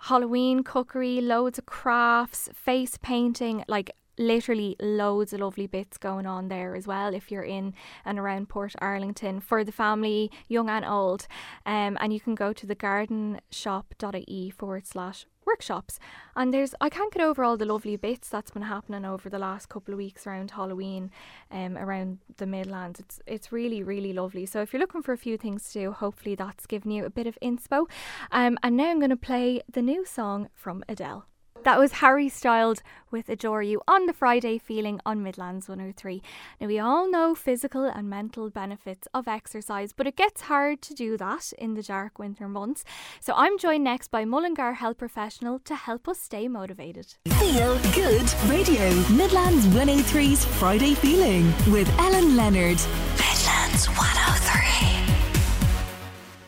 Halloween 0.00 0.62
cookery, 0.62 1.20
loads 1.20 1.58
of 1.58 1.66
crafts, 1.66 2.48
face 2.52 2.98
painting, 3.00 3.64
like 3.68 3.94
literally 4.18 4.76
loads 4.80 5.32
of 5.32 5.40
lovely 5.40 5.66
bits 5.66 5.98
going 5.98 6.26
on 6.26 6.48
there 6.48 6.74
as 6.74 6.86
well 6.86 7.14
if 7.14 7.30
you're 7.30 7.42
in 7.42 7.74
and 8.04 8.18
around 8.18 8.48
Portarlington 8.48 9.42
for 9.42 9.64
the 9.64 9.72
family, 9.72 10.30
young 10.48 10.68
and 10.68 10.84
old. 10.84 11.26
Um, 11.66 11.96
and 12.00 12.12
you 12.12 12.20
can 12.20 12.34
go 12.34 12.52
to 12.52 12.66
the 12.66 12.76
gardenshop.ie 12.76 14.50
forward 14.50 14.86
slash 14.86 15.26
workshops. 15.44 15.98
And 16.36 16.52
there's 16.52 16.74
I 16.80 16.88
can't 16.88 17.12
get 17.12 17.22
over 17.22 17.44
all 17.44 17.56
the 17.56 17.64
lovely 17.64 17.96
bits 17.96 18.28
that's 18.28 18.50
been 18.50 18.62
happening 18.62 19.04
over 19.04 19.28
the 19.28 19.38
last 19.38 19.68
couple 19.68 19.92
of 19.92 19.98
weeks 19.98 20.26
around 20.26 20.52
Halloween, 20.52 21.10
um, 21.50 21.76
around 21.76 22.18
the 22.36 22.46
Midlands. 22.46 23.00
It's 23.00 23.20
it's 23.26 23.52
really 23.52 23.82
really 23.82 24.12
lovely. 24.12 24.46
So 24.46 24.60
if 24.60 24.72
you're 24.72 24.80
looking 24.80 25.02
for 25.02 25.12
a 25.12 25.18
few 25.18 25.36
things 25.36 25.68
to 25.72 25.80
do, 25.80 25.92
hopefully 25.92 26.34
that's 26.34 26.66
given 26.66 26.90
you 26.90 27.04
a 27.04 27.10
bit 27.10 27.26
of 27.26 27.38
inspo. 27.42 27.86
Um, 28.30 28.58
and 28.62 28.76
now 28.76 28.90
I'm 28.90 28.98
going 28.98 29.10
to 29.10 29.16
play 29.16 29.62
the 29.70 29.82
new 29.82 30.04
song 30.04 30.48
from 30.54 30.84
Adele. 30.88 31.26
That 31.64 31.78
was 31.78 31.92
Harry 31.92 32.28
Styles 32.28 32.82
with 33.12 33.28
Adore 33.28 33.62
You 33.62 33.82
on 33.86 34.06
the 34.06 34.12
Friday 34.12 34.58
feeling 34.58 35.00
on 35.06 35.22
Midlands 35.22 35.68
103. 35.68 36.20
Now, 36.60 36.66
we 36.66 36.80
all 36.80 37.08
know 37.08 37.36
physical 37.36 37.84
and 37.84 38.10
mental 38.10 38.50
benefits 38.50 39.06
of 39.14 39.28
exercise, 39.28 39.92
but 39.92 40.08
it 40.08 40.16
gets 40.16 40.42
hard 40.42 40.82
to 40.82 40.94
do 40.94 41.16
that 41.18 41.52
in 41.58 41.74
the 41.74 41.82
dark 41.82 42.18
winter 42.18 42.48
months. 42.48 42.84
So, 43.20 43.32
I'm 43.36 43.58
joined 43.58 43.84
next 43.84 44.10
by 44.10 44.24
Mullingar 44.24 44.72
Health 44.72 44.98
Professional 44.98 45.60
to 45.60 45.76
help 45.76 46.08
us 46.08 46.20
stay 46.20 46.48
motivated. 46.48 47.14
Feel 47.28 47.78
Good 47.92 48.34
Radio, 48.48 48.92
Midlands 49.12 49.66
103's 49.66 50.44
Friday 50.44 50.94
feeling 50.94 51.46
with 51.70 51.88
Ellen 52.00 52.36
Leonard. 52.36 52.80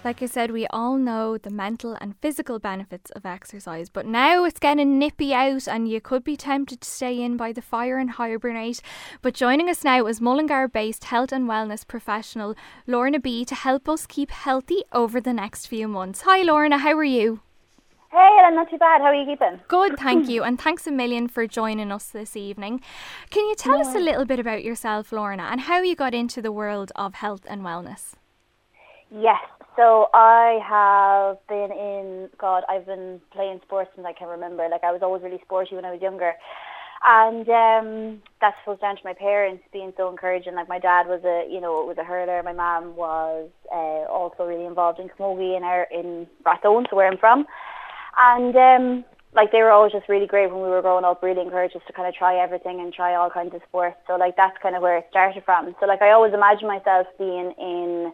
Like 0.05 0.23
I 0.23 0.27
said, 0.27 0.51
we 0.51 0.67
all 0.67 0.99
know 0.99 1.39
the 1.39 1.49
mental 1.49 1.97
and 1.99 2.15
physical 2.21 2.59
benefits 2.59 3.11
of 3.13 3.25
exercise, 3.25 3.89
but 3.89 4.05
now 4.05 4.45
it's 4.45 4.61
getting 4.61 4.99
nippy 4.99 5.33
out 5.33 5.67
and 5.67 5.89
you 5.89 5.99
could 5.99 6.23
be 6.23 6.37
tempted 6.37 6.83
to 6.83 6.89
stay 6.91 7.23
in 7.23 7.39
by 7.39 7.53
the 7.53 7.63
fire 7.63 7.97
and 7.97 8.11
hibernate. 8.11 8.83
But 9.23 9.33
joining 9.33 9.71
us 9.71 9.83
now 9.83 10.05
is 10.07 10.21
Mullingar 10.21 10.69
based 10.69 11.05
health 11.05 11.33
and 11.33 11.49
wellness 11.49 11.87
professional 11.87 12.55
Lorna 12.87 13.19
B 13.19 13.47
to 13.47 13.55
help 13.55 13.89
us 13.89 14.07
keep 14.07 14.31
healthy 14.31 14.83
over 14.93 15.23
the 15.23 15.33
next 15.33 15.69
few 15.69 15.89
months. 15.89 16.21
Hi, 16.27 16.43
Lorna, 16.43 16.77
how 16.77 16.93
are 16.93 17.03
you? 17.03 17.41
Hey, 18.11 18.39
I'm 18.45 18.57
not 18.57 18.69
too 18.69 18.77
bad. 18.77 19.01
How 19.01 19.07
are 19.07 19.15
you 19.15 19.25
keeping? 19.25 19.59
Good, 19.69 19.99
thank 19.99 20.29
you. 20.35 20.43
And 20.43 20.61
thanks 20.61 20.87
a 20.87 20.93
million 20.93 21.29
for 21.29 21.47
joining 21.47 21.91
us 21.91 22.09
this 22.09 22.37
evening. 22.37 22.83
Can 23.31 23.47
you 23.49 23.55
tell 23.55 23.83
no. 23.83 23.89
us 23.89 23.95
a 23.95 24.01
little 24.01 24.27
bit 24.27 24.39
about 24.39 24.63
yourself, 24.63 25.13
Lorna, 25.13 25.45
and 25.45 25.63
how 25.63 25.81
you 25.81 25.97
got 25.97 26.13
into 26.13 26.43
the 26.43 26.53
world 26.53 26.93
of 26.95 27.15
health 27.15 27.47
and 27.49 27.63
wellness? 27.63 28.17
Yes, 29.11 29.41
so 29.77 30.09
I 30.15 30.61
have 30.69 31.39
been 31.49 31.71
in 31.73 32.29
God. 32.39 32.65
I've 32.69 32.87
been 32.87 33.21
playing 33.33 33.61
sports 33.65 33.91
since 33.95 34.07
I 34.07 34.13
can 34.13 34.29
remember. 34.29 34.69
Like 34.71 34.85
I 34.85 34.93
was 34.93 35.03
always 35.03 35.23
really 35.23 35.41
sporty 35.45 35.75
when 35.75 35.85
I 35.85 35.93
was 35.93 36.01
younger, 36.01 36.33
and 37.05 37.49
um, 37.49 38.23
that's 38.41 38.57
was 38.67 38.79
down 38.81 38.97
to 38.97 39.03
my 39.05 39.15
parents 39.15 39.63
being 39.73 39.93
so 39.97 40.09
encouraging. 40.11 40.55
Like 40.55 40.69
my 40.69 40.79
dad 40.79 41.07
was 41.07 41.23
a, 41.25 41.53
you 41.53 41.61
know, 41.61 41.85
was 41.85 41.99
a 41.99 42.05
hurler. 42.05 42.43
My 42.43 42.53
mom 42.53 42.97
was 42.97 43.51
uh, 43.73 44.11
also 44.11 44.45
really 44.45 44.67
involved 44.67 45.01
in 45.01 45.09
camogie 45.09 45.57
in 45.57 45.63
our 45.65 45.87
in 45.91 46.27
Rathone, 46.47 46.87
so 46.89 46.97
where 46.97 47.11
I'm 47.11 47.19
from, 47.19 47.45
and 48.19 48.57
um, 48.57 49.05
like 49.35 49.51
they 49.51 49.63
were 49.63 49.71
always 49.71 49.93
just 49.93 50.09
really 50.09 50.27
great 50.27 50.51
when 50.51 50.63
we 50.63 50.69
were 50.69 50.83
growing 50.83 51.05
up. 51.05 51.23
Really 51.23 51.43
encouraged 51.43 51.77
us 51.77 51.83
to 51.87 51.93
kind 51.93 52.09
of 52.09 52.15
try 52.15 52.37
everything 52.37 52.81
and 52.81 52.93
try 52.93 53.15
all 53.17 53.31
kinds 53.31 53.55
of 53.55 53.61
sports. 53.69 53.97
So 54.07 54.15
like 54.17 54.37
that's 54.37 54.57
kind 54.63 54.77
of 54.77 54.83
where 54.83 54.99
it 54.99 55.07
started 55.11 55.45
from. 55.45 55.75
So 55.81 55.87
like 55.87 56.01
I 56.01 56.13
always 56.13 56.33
imagine 56.33 56.69
myself 56.69 57.07
being 57.19 57.53
in 57.59 58.13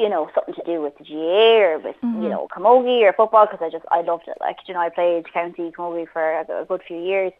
you 0.00 0.08
know, 0.08 0.30
something 0.34 0.54
to 0.54 0.62
do 0.64 0.80
with 0.80 0.96
the 0.98 1.04
GAA 1.04 1.60
or 1.60 1.78
with, 1.78 1.96
mm-hmm. 1.96 2.22
you 2.22 2.28
know, 2.28 2.48
camogie 2.56 3.02
or 3.02 3.12
football 3.12 3.46
because 3.46 3.60
I 3.62 3.70
just, 3.70 3.84
I 3.90 4.00
loved 4.00 4.26
it. 4.26 4.38
Like, 4.40 4.56
you 4.66 4.74
know, 4.74 4.80
I 4.80 4.88
played 4.88 5.32
county 5.32 5.70
camogie 5.70 6.08
for 6.10 6.22
a, 6.22 6.62
a 6.62 6.64
good 6.64 6.82
few 6.86 6.98
years 6.98 7.32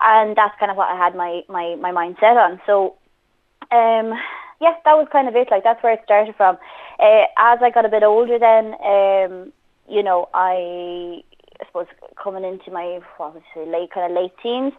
and 0.00 0.36
that's 0.36 0.58
kind 0.58 0.70
of 0.70 0.76
what 0.76 0.88
I 0.88 0.96
had 0.96 1.14
my, 1.14 1.42
my, 1.48 1.76
my 1.76 1.92
mind 1.92 2.16
set 2.18 2.36
on. 2.36 2.60
So, 2.66 2.96
um, 3.70 4.18
yeah, 4.60 4.74
that 4.84 4.98
was 4.98 5.06
kind 5.12 5.28
of 5.28 5.36
it. 5.36 5.48
Like, 5.50 5.62
that's 5.62 5.82
where 5.82 5.92
it 5.92 6.00
started 6.04 6.34
from. 6.36 6.58
Uh, 6.98 7.24
as 7.38 7.60
I 7.62 7.70
got 7.72 7.84
a 7.84 7.88
bit 7.88 8.02
older 8.02 8.38
then, 8.38 8.74
um, 8.84 9.52
you 9.88 10.02
know, 10.02 10.28
I, 10.34 11.22
I 11.60 11.66
suppose 11.66 11.86
coming 12.20 12.44
into 12.44 12.72
my, 12.72 13.00
what 13.16 13.34
you 13.34 13.42
say, 13.54 13.70
late, 13.70 13.92
kind 13.92 14.10
of 14.10 14.20
late 14.20 14.32
teens, 14.42 14.72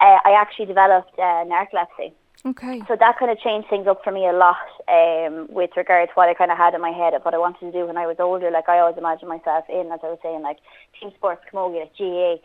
uh, 0.00 0.18
I 0.24 0.36
actually 0.38 0.66
developed 0.66 1.18
uh, 1.18 1.44
narcolepsy. 1.44 2.12
Okay. 2.46 2.80
So 2.86 2.94
that 2.94 3.18
kind 3.18 3.30
of 3.30 3.40
changed 3.40 3.68
things 3.68 3.88
up 3.88 4.04
for 4.04 4.12
me 4.12 4.26
a 4.26 4.32
lot 4.32 4.56
um, 4.86 5.48
with 5.50 5.70
regards 5.76 6.10
to 6.10 6.14
what 6.14 6.28
I 6.28 6.34
kind 6.34 6.52
of 6.52 6.56
had 6.56 6.74
in 6.74 6.80
my 6.80 6.90
head 6.90 7.12
of 7.12 7.22
what 7.22 7.34
I 7.34 7.38
wanted 7.38 7.60
to 7.60 7.72
do 7.72 7.86
when 7.86 7.96
I 7.96 8.06
was 8.06 8.16
older. 8.20 8.52
Like 8.52 8.68
I 8.68 8.78
always 8.78 8.96
imagined 8.96 9.28
myself 9.28 9.64
in, 9.68 9.90
as 9.90 9.98
I 10.04 10.06
was 10.06 10.18
saying, 10.22 10.42
like 10.42 10.58
team 11.00 11.10
sports, 11.16 11.42
camogie, 11.52 11.80
like 11.80 11.96
GAA. 11.98 12.36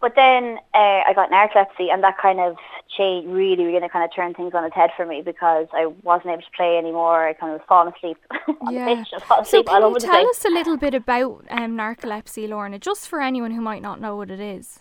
But 0.00 0.14
then 0.14 0.58
uh, 0.74 1.02
I 1.08 1.12
got 1.12 1.32
narcolepsy, 1.32 1.92
and 1.92 2.04
that 2.04 2.18
kind 2.18 2.38
of 2.38 2.56
changed, 2.96 3.28
really, 3.28 3.64
really 3.64 3.88
kind 3.88 4.04
of 4.04 4.14
turned 4.14 4.36
things 4.36 4.54
on 4.54 4.64
its 4.64 4.76
head 4.76 4.90
for 4.96 5.04
me 5.04 5.22
because 5.22 5.66
I 5.72 5.86
wasn't 6.04 6.34
able 6.34 6.42
to 6.42 6.50
play 6.56 6.78
anymore. 6.78 7.26
I 7.26 7.32
kind 7.32 7.52
of 7.52 7.58
was 7.58 7.66
falling 7.68 7.92
asleep 7.96 8.16
on 8.60 8.72
yeah. 8.72 8.84
the 8.84 8.94
pitch. 8.94 9.08
so 9.48 9.62
can 9.64 9.82
you 9.82 9.98
tell 9.98 10.28
us 10.28 10.44
a 10.44 10.50
little 10.50 10.76
bit 10.76 10.94
about 10.94 11.44
um, 11.50 11.76
narcolepsy, 11.76 12.48
Lorna, 12.48 12.78
just 12.78 13.08
for 13.08 13.20
anyone 13.20 13.50
who 13.50 13.60
might 13.60 13.82
not 13.82 14.00
know 14.00 14.14
what 14.14 14.30
it 14.30 14.38
is? 14.38 14.78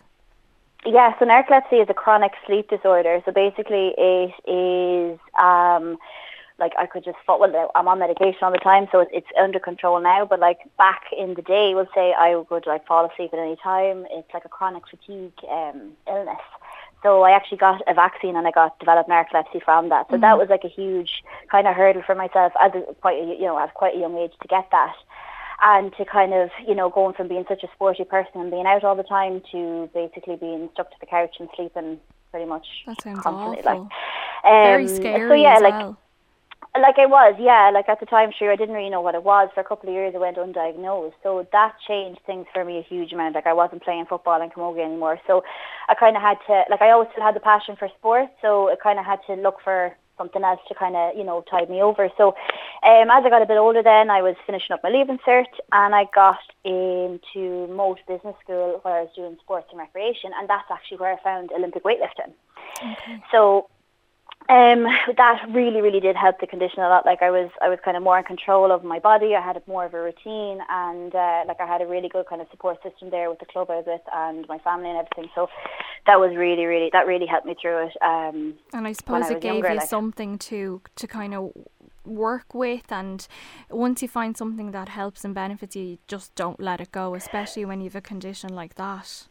Yeah, 0.86 1.18
so 1.20 1.26
narcolepsy 1.26 1.82
is 1.82 1.90
a 1.90 1.94
chronic 1.94 2.34
sleep 2.46 2.70
disorder. 2.70 3.22
So 3.26 3.32
basically, 3.32 3.94
it 3.98 4.34
is 4.50 5.20
um, 5.40 5.98
like 6.60 6.74
I 6.78 6.86
could 6.86 7.04
just 7.04 7.18
fall. 7.26 7.40
Well, 7.40 7.72
I'm 7.76 7.88
on 7.88 8.00
medication 8.00 8.40
all 8.42 8.52
the 8.52 8.58
time, 8.58 8.88
so 8.92 9.06
it's 9.12 9.28
under 9.40 9.60
control 9.60 10.00
now. 10.02 10.26
But 10.26 10.40
like 10.40 10.60
back 10.78 11.04
in 11.18 11.34
the 11.34 11.42
day, 11.42 11.74
we'll 11.76 11.90
say 11.94 12.14
I 12.18 12.36
would 12.50 12.68
like 12.68 12.86
fall 12.86 13.10
asleep 13.10 13.32
at 13.34 13.40
any 13.40 13.58
time. 13.62 14.06
It's 14.12 14.34
like 14.34 14.46
a 14.46 14.50
chronic 14.50 14.84
fatigue 14.88 15.34
um, 15.50 15.94
illness. 16.08 16.42
So 17.04 17.22
I 17.22 17.32
actually 17.32 17.60
got 17.60 17.82
a 17.88 17.94
vaccine 17.94 18.36
and 18.36 18.48
I 18.48 18.52
got 18.52 18.80
developed 18.80 19.10
narcolepsy 19.10 19.64
from 19.64 19.90
that. 19.90 20.08
So 20.08 20.14
mm-hmm. 20.14 20.22
that 20.22 20.38
was 20.38 20.50
like 20.50 20.64
a 20.64 20.68
huge 20.68 21.24
kind 21.52 21.68
of 21.68 21.76
hurdle 21.76 22.02
for 22.06 22.16
myself 22.16 22.54
as 22.62 22.72
a, 22.74 22.94
quite 22.96 23.22
a, 23.22 23.26
you 23.26 23.44
know 23.44 23.60
at 23.60 23.74
quite 23.76 23.96
a 23.96 24.00
young 24.00 24.18
age 24.18 24.34
to 24.42 24.48
get 24.48 24.68
that 24.72 24.96
and 25.62 25.94
to 25.98 26.06
kind 26.06 26.34
of, 26.34 26.50
you 26.68 26.76
know, 26.76 26.90
going 26.90 27.14
from 27.14 27.28
being 27.28 27.46
such 27.48 27.64
a 27.64 27.68
sporty 27.74 28.04
person 28.04 28.42
and 28.42 28.52
being 28.52 28.66
out 28.66 28.84
all 28.84 28.96
the 28.96 29.04
time 29.04 29.42
to 29.52 29.90
basically 29.94 30.36
being 30.36 30.70
stuck 30.74 30.90
to 30.92 30.98
the 31.00 31.06
couch 31.06 31.36
and 31.40 31.50
sleeping 31.56 32.00
pretty 32.32 32.46
much 32.46 32.68
that 32.86 33.02
sounds 33.02 33.22
constantly. 33.22 33.60
Awful. 33.60 33.84
Like, 33.84 33.92
um, 34.46 34.64
Very 34.64 34.88
scary. 34.88 35.30
So 35.30 35.34
yeah, 35.34 35.60
like. 35.60 35.74
Well. 35.74 35.98
Like 36.80 37.00
I 37.00 37.08
was, 37.08 37.36
yeah. 37.40 37.72
Like 37.74 37.90
at 37.90 38.00
the 38.00 38.06
time, 38.06 38.30
sure, 38.38 38.52
I 38.52 38.56
didn't 38.56 38.76
really 38.76 38.92
know 38.92 39.02
what 39.02 39.16
it 39.16 39.24
was. 39.24 39.50
For 39.56 39.62
a 39.62 39.64
couple 39.64 39.90
of 39.90 39.96
years, 39.96 40.14
I 40.16 40.20
went 40.20 40.38
undiagnosed. 40.38 41.14
So 41.24 41.48
that 41.52 41.74
changed 41.88 42.20
things 42.28 42.46
for 42.54 42.64
me 42.64 42.78
a 42.78 42.84
huge 42.84 43.12
amount. 43.14 43.34
Like 43.34 43.48
I 43.48 43.54
wasn't 43.54 43.82
playing 43.82 44.06
football 44.06 44.40
and 44.40 44.54
camogie 44.54 44.86
anymore. 44.86 45.18
So 45.26 45.44
I 45.90 45.96
kind 45.96 46.16
of 46.16 46.22
had 46.22 46.38
to, 46.46 46.66
like 46.70 46.84
I 46.84 46.92
always 46.92 47.10
still 47.14 47.24
had 47.24 47.36
the 47.36 47.40
passion 47.40 47.78
for 47.80 47.90
sports. 47.98 48.32
So 48.44 48.70
I 48.70 48.76
kind 48.76 49.00
of 49.00 49.06
had 49.06 49.20
to 49.26 49.34
look 49.42 49.56
for 49.64 49.96
something 50.18 50.44
else 50.44 50.60
to 50.68 50.76
kind 50.76 50.96
of, 50.96 51.16
you 51.16 51.24
know, 51.24 51.44
tide 51.50 51.70
me 51.70 51.82
over. 51.82 52.10
So 52.18 52.30
um, 52.84 53.10
as 53.10 53.24
I 53.26 53.30
got 53.30 53.42
a 53.42 53.46
bit 53.46 53.58
older 53.58 53.84
then, 53.84 54.10
I 54.10 54.22
was 54.22 54.36
finishing 54.46 54.74
up 54.74 54.82
my 54.84 54.90
leaving 54.90 55.20
cert 55.20 55.46
and 55.72 55.96
I 55.96 56.06
got 56.14 56.40
into 56.64 57.68
Moate 57.68 58.06
Business 58.08 58.36
School 58.44 58.80
where 58.82 58.96
I 58.96 59.02
was 59.02 59.12
doing 59.16 59.38
sports 59.42 59.68
and 59.72 59.80
recreation 59.80 60.32
and 60.38 60.50
that's 60.50 60.70
actually 60.72 60.98
where 60.98 61.14
I 61.14 61.24
found 61.24 61.52
Olympic 61.52 61.84
weightlifting. 61.84 62.34
Okay. 62.82 63.24
So 63.32 63.70
um, 64.50 64.84
that 65.18 65.46
really, 65.50 65.82
really 65.82 66.00
did 66.00 66.16
help 66.16 66.40
the 66.40 66.48
condition 66.48 66.80
a 66.80 66.90
lot. 66.90 67.06
Like 67.06 67.22
I 67.22 67.30
was, 67.32 67.50
I 67.62 67.70
was 67.70 67.80
kind 67.84 67.98
of 67.98 68.04
more 68.04 68.18
in 68.18 68.24
control 68.24 68.72
of 68.72 68.84
my 68.84 69.00
body. 69.00 69.36
I 69.36 69.42
had 69.42 69.62
more 69.68 69.86
of 69.86 69.94
a 69.94 70.02
routine, 70.02 70.60
and 70.70 71.14
uh, 71.14 71.44
like 71.48 71.60
I 71.60 71.66
had 71.66 71.82
a 71.82 71.88
really 71.88 72.10
good 72.10 72.28
kind 72.28 72.42
of 72.42 72.48
support 72.52 72.82
system 72.84 73.10
there 73.10 73.30
with 73.30 73.40
the 73.40 73.46
club 73.46 73.70
I 73.70 73.78
was 73.78 73.86
with 73.88 74.02
and 74.14 74.48
my 74.48 74.58
family 74.60 74.90
and 74.90 74.98
everything. 74.98 75.30
So 75.36 75.50
that 76.06 76.20
was 76.20 76.36
really, 76.36 76.66
really, 76.66 76.90
that 76.94 77.08
really 77.08 77.26
helped 77.26 77.46
me 77.46 77.56
through 77.62 77.88
it. 77.88 77.94
Um, 78.02 78.56
and 78.74 78.88
I 78.88 78.94
suppose 78.94 79.26
I 79.26 79.34
it 79.34 79.42
gave 79.42 79.54
younger, 79.54 79.70
you 79.70 79.80
like. 79.80 79.90
something 79.90 80.38
to 80.38 80.82
to 80.96 81.08
kind 81.08 81.34
of 81.34 81.52
work 82.06 82.54
with 82.54 82.90
and 82.90 83.28
once 83.70 84.02
you 84.02 84.08
find 84.08 84.38
something 84.38 84.72
that 84.72 84.88
helps 84.88 85.26
and 85.26 85.36
benefits 85.36 85.76
you, 85.76 85.84
you 85.84 85.98
just 86.08 86.34
don't 86.36 86.58
let 86.60 86.80
it 86.80 86.90
go 86.92 87.16
especially 87.16 87.66
when 87.66 87.82
you 87.82 87.88
have 87.88 87.96
a 87.96 88.02
condition 88.02 88.56
like 88.56 88.76
that 88.76 89.28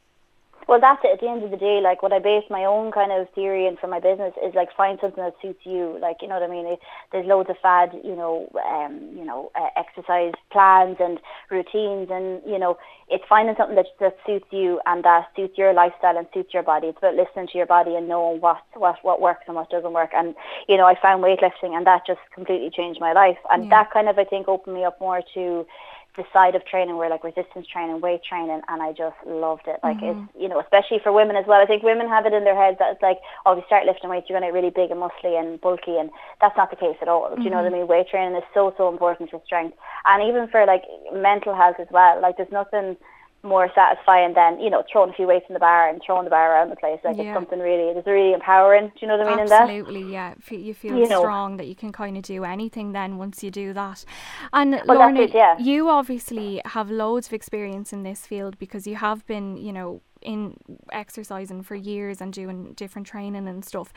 well, 0.69 0.81
that's 0.81 1.01
it. 1.05 1.13
At 1.15 1.21
the 1.21 1.29
end 1.29 1.45
of 1.45 1.53
the 1.53 1.57
day, 1.57 1.81
like 1.83 2.03
what 2.03 2.13
I 2.13 2.19
base 2.19 2.43
my 2.51 2.65
own 2.65 2.91
kind 2.91 3.13
of 3.13 3.31
theory 3.35 3.69
and 3.69 3.79
for 3.79 3.87
my 3.87 4.01
business 4.01 4.35
is 4.45 4.55
like 4.55 4.75
find 4.77 4.99
something 5.01 5.23
that 5.23 5.35
suits 5.41 5.61
you. 5.65 5.97
Like 6.01 6.17
you 6.21 6.29
know 6.29 6.35
what 6.35 6.43
I 6.43 6.51
mean. 6.51 6.77
There's 7.13 7.27
loads 7.27 7.49
of 7.51 7.57
fad, 7.63 7.91
you 8.03 8.17
know, 8.17 8.51
um, 8.67 9.15
you 9.17 9.25
know, 9.25 9.53
uh, 9.55 9.69
exercise 9.77 10.35
plans 10.51 10.97
and 10.99 11.21
routines, 11.51 12.09
and 12.11 12.43
you 12.45 12.59
know, 12.59 12.79
it's 13.09 13.25
finding 13.29 13.55
something 13.57 13.77
that 13.77 13.87
that 14.01 14.17
suits 14.27 14.47
you 14.51 14.81
and 14.87 15.05
that 15.05 15.29
suits 15.37 15.57
your 15.57 15.73
lifestyle 15.73 16.19
and 16.19 16.27
suits 16.35 16.53
your 16.53 16.65
body. 16.65 16.89
It's 16.89 16.99
about 16.99 17.15
listening 17.15 17.47
to 17.53 17.59
your 17.59 17.67
body 17.67 17.95
and 17.95 18.09
knowing 18.09 18.41
what 18.41 18.63
what 18.75 18.97
what 19.03 19.21
works 19.21 19.45
and 19.47 19.55
what 19.55 19.71
doesn't 19.71 19.93
work. 19.93 20.11
And 20.15 20.35
you 20.69 20.77
know, 20.77 20.87
I 20.87 21.01
found 21.01 21.23
weightlifting, 21.23 21.77
and 21.77 21.87
that 21.87 22.07
just 22.07 22.21
completely 22.35 22.71
changed 22.71 23.01
my 23.01 23.13
life. 23.13 23.39
And 23.51 23.65
yeah. 23.65 23.71
that 23.71 23.93
kind 23.93 24.09
of 24.09 24.19
I 24.19 24.25
think 24.25 24.49
opened 24.49 24.75
me 24.75 24.85
up 24.85 25.01
more 25.01 25.23
to 25.35 25.65
the 26.17 26.25
side 26.33 26.55
of 26.55 26.65
training 26.65 26.97
where 26.97 27.11
like 27.11 27.25
resistance 27.25 27.67
training, 27.67 28.01
weight 28.01 28.23
training, 28.25 28.61
and 28.69 28.83
I 28.83 28.93
just 28.93 29.17
loved 29.27 29.69
it. 29.69 29.81
Like 29.83 29.99
mm-hmm. 29.99 30.25
it's 30.25 30.33
you 30.39 30.49
know, 30.49 30.61
especially 30.61 30.99
for 31.03 31.13
women 31.13 31.37
as 31.37 31.45
well. 31.47 31.61
I 31.61 31.67
think 31.67 31.83
women 31.83 32.09
have 32.09 32.27
it 32.27 32.33
in 32.33 32.45
their 32.45 32.57
heads 32.57 32.79
that 32.79 32.93
it's 32.93 33.03
like, 33.03 33.19
oh, 33.45 33.53
if 33.53 33.59
you 33.59 33.65
start 33.67 33.87
lifting 33.87 34.11
weights, 34.11 34.27
you're 34.29 34.39
going 34.39 34.49
to 34.49 34.53
get 34.53 34.59
really 34.59 34.75
big 34.75 34.91
and 34.91 35.01
muscly 35.01 35.39
and 35.39 35.61
bulky, 35.61 35.97
and 35.99 36.11
that's 36.41 36.57
not 36.57 36.71
the 36.71 36.77
case 36.77 36.97
at 37.01 37.09
all. 37.09 37.29
Mm-hmm. 37.29 37.37
Do 37.37 37.43
you 37.45 37.51
know 37.51 37.57
what 37.57 37.67
I 37.67 37.69
mm-hmm. 37.69 37.87
mean? 37.87 37.89
Weight 37.89 38.09
training 38.09 38.37
is 38.37 38.49
so 38.55 38.75
so 38.77 38.89
important 38.89 39.31
for 39.31 39.41
strength, 39.45 39.77
and 40.07 40.23
even 40.25 40.49
for 40.49 40.65
like 40.67 40.85
mental 41.13 41.55
health 41.55 41.77
as 41.79 41.89
well. 41.91 42.21
Like 42.21 42.37
there's 42.37 42.53
nothing 42.53 42.97
more 43.47 43.71
satisfying 43.75 44.35
than 44.35 44.61
you 44.61 44.71
know 44.71 44.83
throwing 44.91 45.11
a 45.11 45.13
few 45.13 45.27
weights 45.27 45.47
in 45.49 45.55
the 45.55 45.61
bar 45.61 45.89
and 45.89 46.01
throwing 46.05 46.25
the 46.25 46.31
bar 46.31 46.53
around 46.53 46.71
the 46.71 46.77
place. 46.77 46.99
Like 47.05 47.17
yeah. 47.17 47.25
it's 47.25 47.37
something 47.37 47.59
really, 47.59 47.97
it's 47.97 48.07
really 48.07 48.33
empowering. 48.33 48.89
Do 48.89 48.99
you 49.01 49.09
know 49.09 49.17
what 49.17 49.27
I 49.27 49.31
mean? 49.37 49.53
Absolutely, 49.53 50.01
in 50.03 50.11
that? 50.13 50.41
yeah. 50.51 50.59
You 50.59 50.75
feel 50.75 50.97
you 50.97 51.07
strong 51.07 51.53
know. 51.53 51.57
that 51.59 51.67
you 51.67 51.75
can 51.75 51.93
kind 51.93 52.17
of 52.17 52.23
do 52.23 52.45
anything. 52.45 52.93
Then 52.93 53.19
once 53.19 53.43
you 53.43 53.51
do 53.51 53.73
that, 53.73 54.05
and 54.53 54.83
well, 54.87 54.99
Lorna, 54.99 55.23
it, 55.23 55.35
yeah. 55.35 55.59
you 55.59 55.89
obviously 55.89 56.61
have 56.65 56.91
loads 56.91 57.27
of 57.29 57.33
experience 57.33 57.93
in 57.93 58.03
this 58.03 58.27
field 58.27 58.59
because 58.59 58.87
you 58.87 58.97
have 58.97 59.27
been, 59.27 59.57
you 59.57 59.73
know, 59.73 60.03
in 60.23 60.57
exercising 60.93 61.63
for 61.63 61.75
years 61.75 62.21
and 62.21 62.33
doing 62.33 62.73
different 62.75 63.07
training 63.07 63.49
and 63.49 63.65
stuff. 63.65 63.93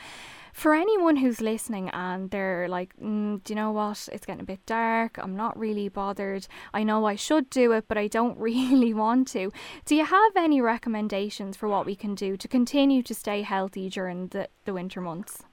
For 0.53 0.73
anyone 0.73 1.17
who's 1.17 1.41
listening 1.41 1.89
and 1.89 2.31
they're 2.31 2.67
like, 2.67 2.95
mm, 2.97 3.43
do 3.43 3.53
you 3.53 3.55
know 3.55 3.71
what? 3.71 4.09
It's 4.11 4.25
getting 4.25 4.41
a 4.41 4.45
bit 4.45 4.65
dark. 4.65 5.17
I'm 5.17 5.35
not 5.35 5.57
really 5.57 5.89
bothered. 5.89 6.47
I 6.73 6.83
know 6.83 7.05
I 7.05 7.15
should 7.15 7.49
do 7.49 7.71
it, 7.73 7.85
but 7.87 7.97
I 7.97 8.07
don't 8.07 8.37
really 8.49 8.93
want 8.93 9.27
to. 9.29 9.51
Do 9.85 9.95
you 9.95 10.05
have 10.05 10.33
any 10.35 10.61
recommendations 10.61 11.55
for 11.57 11.67
what 11.67 11.85
we 11.85 11.95
can 11.95 12.15
do 12.15 12.37
to 12.37 12.47
continue 12.47 13.03
to 13.03 13.13
stay 13.13 13.41
healthy 13.41 13.89
during 13.89 14.27
the, 14.27 14.49
the 14.65 14.73
winter 14.73 15.01
months? 15.01 15.43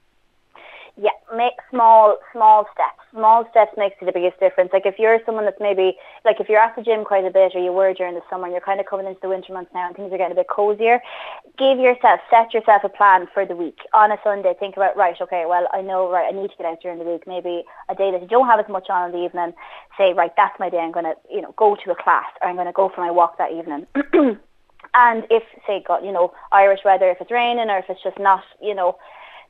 Make 1.35 1.59
small, 1.69 2.17
small 2.31 2.65
steps. 2.73 3.03
Small 3.11 3.45
steps 3.51 3.73
makes 3.75 3.97
the 3.99 4.11
biggest 4.11 4.39
difference. 4.39 4.71
Like 4.71 4.85
if 4.85 4.97
you're 4.97 5.19
someone 5.25 5.43
that's 5.43 5.59
maybe, 5.59 5.97
like 6.23 6.39
if 6.39 6.47
you're 6.47 6.59
at 6.59 6.75
the 6.75 6.81
gym 6.81 7.03
quite 7.03 7.25
a 7.25 7.31
bit 7.31 7.53
or 7.53 7.59
you 7.59 7.73
were 7.73 7.93
during 7.93 8.15
the 8.15 8.21
summer 8.29 8.45
and 8.45 8.53
you're 8.53 8.61
kind 8.61 8.79
of 8.79 8.85
coming 8.85 9.07
into 9.07 9.19
the 9.21 9.27
winter 9.27 9.51
months 9.51 9.71
now 9.73 9.87
and 9.87 9.95
things 9.95 10.11
are 10.13 10.17
getting 10.17 10.31
a 10.31 10.35
bit 10.35 10.47
cozier, 10.47 11.01
give 11.57 11.79
yourself, 11.79 12.21
set 12.29 12.53
yourself 12.53 12.83
a 12.85 12.89
plan 12.89 13.27
for 13.33 13.45
the 13.45 13.55
week. 13.55 13.79
On 13.93 14.11
a 14.11 14.17
Sunday, 14.23 14.53
think 14.57 14.77
about, 14.77 14.95
right, 14.95 15.19
okay, 15.19 15.43
well, 15.45 15.67
I 15.73 15.81
know, 15.81 16.09
right, 16.09 16.33
I 16.33 16.37
need 16.37 16.49
to 16.49 16.57
get 16.57 16.65
out 16.65 16.81
during 16.81 16.99
the 16.99 17.05
week. 17.05 17.27
Maybe 17.27 17.63
a 17.89 17.95
day 17.95 18.11
that 18.11 18.21
you 18.21 18.27
don't 18.27 18.47
have 18.47 18.59
as 18.59 18.69
much 18.69 18.89
on 18.89 19.09
in 19.09 19.11
the 19.11 19.25
evening, 19.25 19.53
say, 19.97 20.13
right, 20.13 20.31
that's 20.37 20.57
my 20.59 20.69
day. 20.69 20.79
I'm 20.79 20.93
to, 20.93 21.15
you 21.29 21.41
know, 21.41 21.53
go 21.57 21.75
to 21.75 21.91
a 21.91 21.95
class 21.95 22.31
or 22.41 22.47
I'm 22.47 22.55
to 22.55 22.71
go 22.71 22.89
for 22.93 23.01
my 23.01 23.11
walk 23.11 23.37
that 23.37 23.51
evening. 23.51 23.85
and 24.93 25.27
if, 25.29 25.43
say, 25.65 25.83
God, 25.85 26.05
you 26.05 26.13
know, 26.13 26.33
Irish 26.53 26.81
weather, 26.85 27.09
if 27.09 27.19
it's 27.19 27.31
raining 27.31 27.69
or 27.69 27.79
if 27.79 27.85
it's 27.89 28.03
just 28.03 28.19
not, 28.19 28.43
you 28.61 28.75
know, 28.75 28.97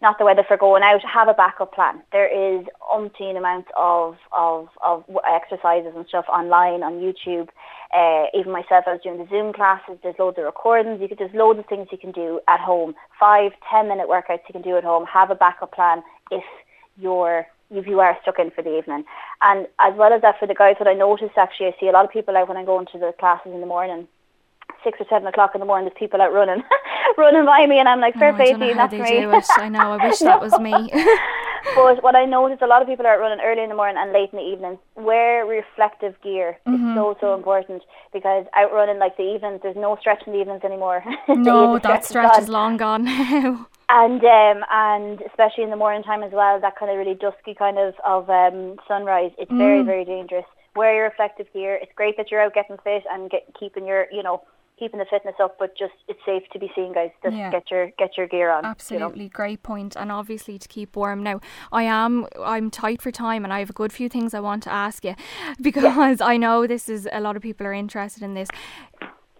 not 0.01 0.17
the 0.17 0.25
weather 0.25 0.43
for 0.47 0.57
going 0.57 0.83
out, 0.83 1.01
have 1.03 1.27
a 1.27 1.33
backup 1.33 1.73
plan. 1.73 2.01
There 2.11 2.27
is 2.27 2.65
umpteen 2.93 3.37
amounts 3.37 3.69
of, 3.75 4.17
of, 4.35 4.69
of 4.85 5.03
exercises 5.27 5.93
and 5.95 6.05
stuff 6.07 6.25
online 6.29 6.83
on 6.83 6.99
YouTube. 6.99 7.49
Uh, 7.93 8.25
even 8.37 8.51
myself, 8.51 8.85
I 8.87 8.93
was 8.93 9.01
doing 9.01 9.17
the 9.17 9.27
Zoom 9.29 9.53
classes. 9.53 9.97
There's 10.03 10.19
loads 10.19 10.37
of 10.37 10.45
recordings. 10.45 11.01
You 11.01 11.07
could, 11.07 11.17
there's 11.17 11.33
loads 11.33 11.59
of 11.59 11.65
things 11.65 11.87
you 11.91 11.97
can 11.97 12.11
do 12.11 12.39
at 12.47 12.59
home. 12.59 12.95
Five, 13.19 13.53
ten 13.71 13.87
minute 13.87 14.07
workouts 14.07 14.41
you 14.47 14.53
can 14.53 14.61
do 14.61 14.77
at 14.77 14.83
home. 14.83 15.05
Have 15.05 15.31
a 15.31 15.35
backup 15.35 15.73
plan 15.73 16.03
if 16.31 16.43
you're 16.97 17.47
if 17.69 17.85
you 17.85 17.99
are 17.99 18.17
stuck 18.21 18.39
in 18.39 18.49
for 18.51 18.61
the 18.61 18.77
evening. 18.77 19.03
And 19.41 19.67
as 19.79 19.93
well 19.97 20.13
as 20.13 20.21
that, 20.21 20.39
for 20.39 20.47
the 20.47 20.55
guys, 20.55 20.75
what 20.79 20.87
I 20.87 20.93
noticed 20.93 21.37
actually, 21.37 21.67
I 21.67 21.75
see 21.79 21.89
a 21.89 21.91
lot 21.91 22.05
of 22.05 22.11
people 22.11 22.37
out 22.37 22.47
when 22.47 22.55
I 22.55 22.63
go 22.63 22.79
into 22.79 22.97
the 22.97 23.13
classes 23.19 23.51
in 23.53 23.59
the 23.59 23.67
morning 23.67 24.07
six 24.83 24.99
or 24.99 25.05
seven 25.09 25.27
o'clock 25.27 25.51
in 25.53 25.59
the 25.59 25.65
morning, 25.65 25.89
there's 25.89 25.99
people 25.99 26.21
out 26.21 26.33
running, 26.33 26.63
running 27.17 27.45
by 27.45 27.65
me, 27.67 27.79
and 27.79 27.87
I'm 27.87 27.99
like, 27.99 28.15
fair 28.15 28.33
oh, 28.33 28.35
play 28.35 28.53
to 28.53 28.65
you, 28.65 28.73
that's 28.73 28.93
me. 28.93 29.25
I 29.57 29.69
know. 29.69 29.93
I 29.93 30.07
wish 30.07 30.19
that 30.19 30.41
was 30.41 30.57
me. 30.59 30.73
but 31.75 32.03
what 32.03 32.15
I 32.15 32.25
noticed, 32.25 32.61
a 32.61 32.67
lot 32.67 32.81
of 32.81 32.87
people 32.87 33.05
are 33.05 33.19
running 33.19 33.43
early 33.43 33.63
in 33.63 33.69
the 33.69 33.75
morning 33.75 33.97
and 33.97 34.11
late 34.11 34.29
in 34.31 34.39
the 34.39 34.45
evenings. 34.45 34.79
Wear 34.95 35.45
reflective 35.45 36.15
gear. 36.21 36.57
Mm-hmm. 36.67 36.89
It's 36.89 36.97
so 36.97 37.17
so 37.19 37.33
important 37.33 37.83
because 38.13 38.45
out 38.55 38.71
running 38.71 38.99
like 38.99 39.17
the 39.17 39.23
evenings, 39.23 39.61
there's 39.63 39.75
no 39.75 39.97
stretch 39.99 40.23
in 40.25 40.33
the 40.33 40.39
evenings 40.39 40.63
anymore. 40.63 41.03
no, 41.29 41.79
that 41.79 42.05
stretch 42.05 42.37
is 42.39 42.49
long 42.49 42.77
gone 42.77 43.05
now. 43.05 43.67
and 43.89 44.23
um, 44.23 44.65
and 44.71 45.21
especially 45.21 45.63
in 45.63 45.69
the 45.69 45.75
morning 45.75 46.03
time 46.03 46.23
as 46.23 46.31
well, 46.31 46.59
that 46.59 46.77
kind 46.77 46.91
of 46.91 46.97
really 46.97 47.15
dusky 47.15 47.53
kind 47.53 47.77
of 47.77 47.93
of 48.05 48.29
um, 48.29 48.77
sunrise. 48.87 49.31
It's 49.37 49.51
mm. 49.51 49.57
very 49.57 49.83
very 49.83 50.05
dangerous. 50.05 50.45
Wear 50.75 50.93
your 50.93 51.05
reflective 51.05 51.47
gear. 51.53 51.79
It's 51.81 51.91
great 51.95 52.17
that 52.17 52.29
you're 52.29 52.41
out 52.41 52.53
getting 52.53 52.77
fit 52.83 53.03
and 53.09 53.31
get, 53.31 53.47
keeping 53.59 53.87
your 53.87 54.07
you 54.11 54.23
know 54.23 54.43
keeping 54.77 54.99
the 54.99 55.05
fitness 55.09 55.35
up, 55.41 55.57
but 55.59 55.77
just 55.77 55.93
it's 56.07 56.19
safe 56.25 56.43
to 56.53 56.59
be 56.59 56.71
seen, 56.75 56.93
guys. 56.93 57.11
Just 57.23 57.35
yeah. 57.35 57.51
get 57.51 57.69
your 57.71 57.91
get 57.97 58.17
your 58.17 58.27
gear 58.27 58.51
on. 58.51 58.65
Absolutely, 58.65 59.23
you 59.23 59.29
know? 59.29 59.33
great 59.33 59.63
point, 59.63 59.95
and 59.95 60.11
obviously 60.11 60.57
to 60.57 60.67
keep 60.67 60.95
warm. 60.95 61.23
Now, 61.23 61.41
I 61.71 61.83
am 61.83 62.27
I'm 62.39 62.69
tight 62.69 63.01
for 63.01 63.11
time, 63.11 63.43
and 63.43 63.53
I 63.53 63.59
have 63.59 63.69
a 63.69 63.73
good 63.73 63.91
few 63.91 64.09
things 64.09 64.33
I 64.33 64.39
want 64.39 64.63
to 64.63 64.71
ask 64.71 65.03
you 65.03 65.15
because 65.61 66.19
yeah. 66.19 66.25
I 66.25 66.37
know 66.37 66.67
this 66.67 66.89
is 66.89 67.07
a 67.11 67.19
lot 67.19 67.35
of 67.35 67.41
people 67.41 67.65
are 67.67 67.73
interested 67.73 68.23
in 68.23 68.33
this. 68.33 68.49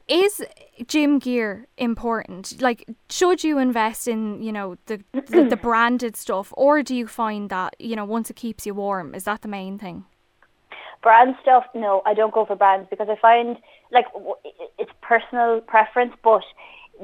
Is 0.08 0.46
gym 0.88 1.20
gear 1.20 1.68
important? 1.78 2.62
Like, 2.62 2.86
should 3.10 3.44
you 3.44 3.58
invest 3.58 4.08
in 4.08 4.42
you 4.42 4.52
know 4.52 4.78
the, 4.86 5.04
the 5.12 5.48
the 5.50 5.58
branded 5.62 6.16
stuff, 6.16 6.54
or 6.56 6.82
do 6.82 6.96
you 6.96 7.08
find 7.08 7.50
that 7.50 7.76
you 7.80 7.96
know 7.96 8.06
once 8.06 8.30
it 8.30 8.36
keeps 8.36 8.66
you 8.66 8.74
warm, 8.74 9.14
is 9.14 9.26
that 9.26 9.42
the 9.42 9.48
main 9.50 9.78
thing? 9.78 10.06
Brand 11.04 11.36
stuff, 11.42 11.64
no, 11.76 12.02
I 12.06 12.14
don't 12.14 12.34
go 12.34 12.46
for 12.46 12.56
brands 12.56 12.88
because 12.90 13.08
I 13.10 13.16
find 13.22 13.58
like 13.92 14.06
it's 14.78 14.92
personal 15.02 15.62
preference, 15.62 16.14
but 16.24 16.44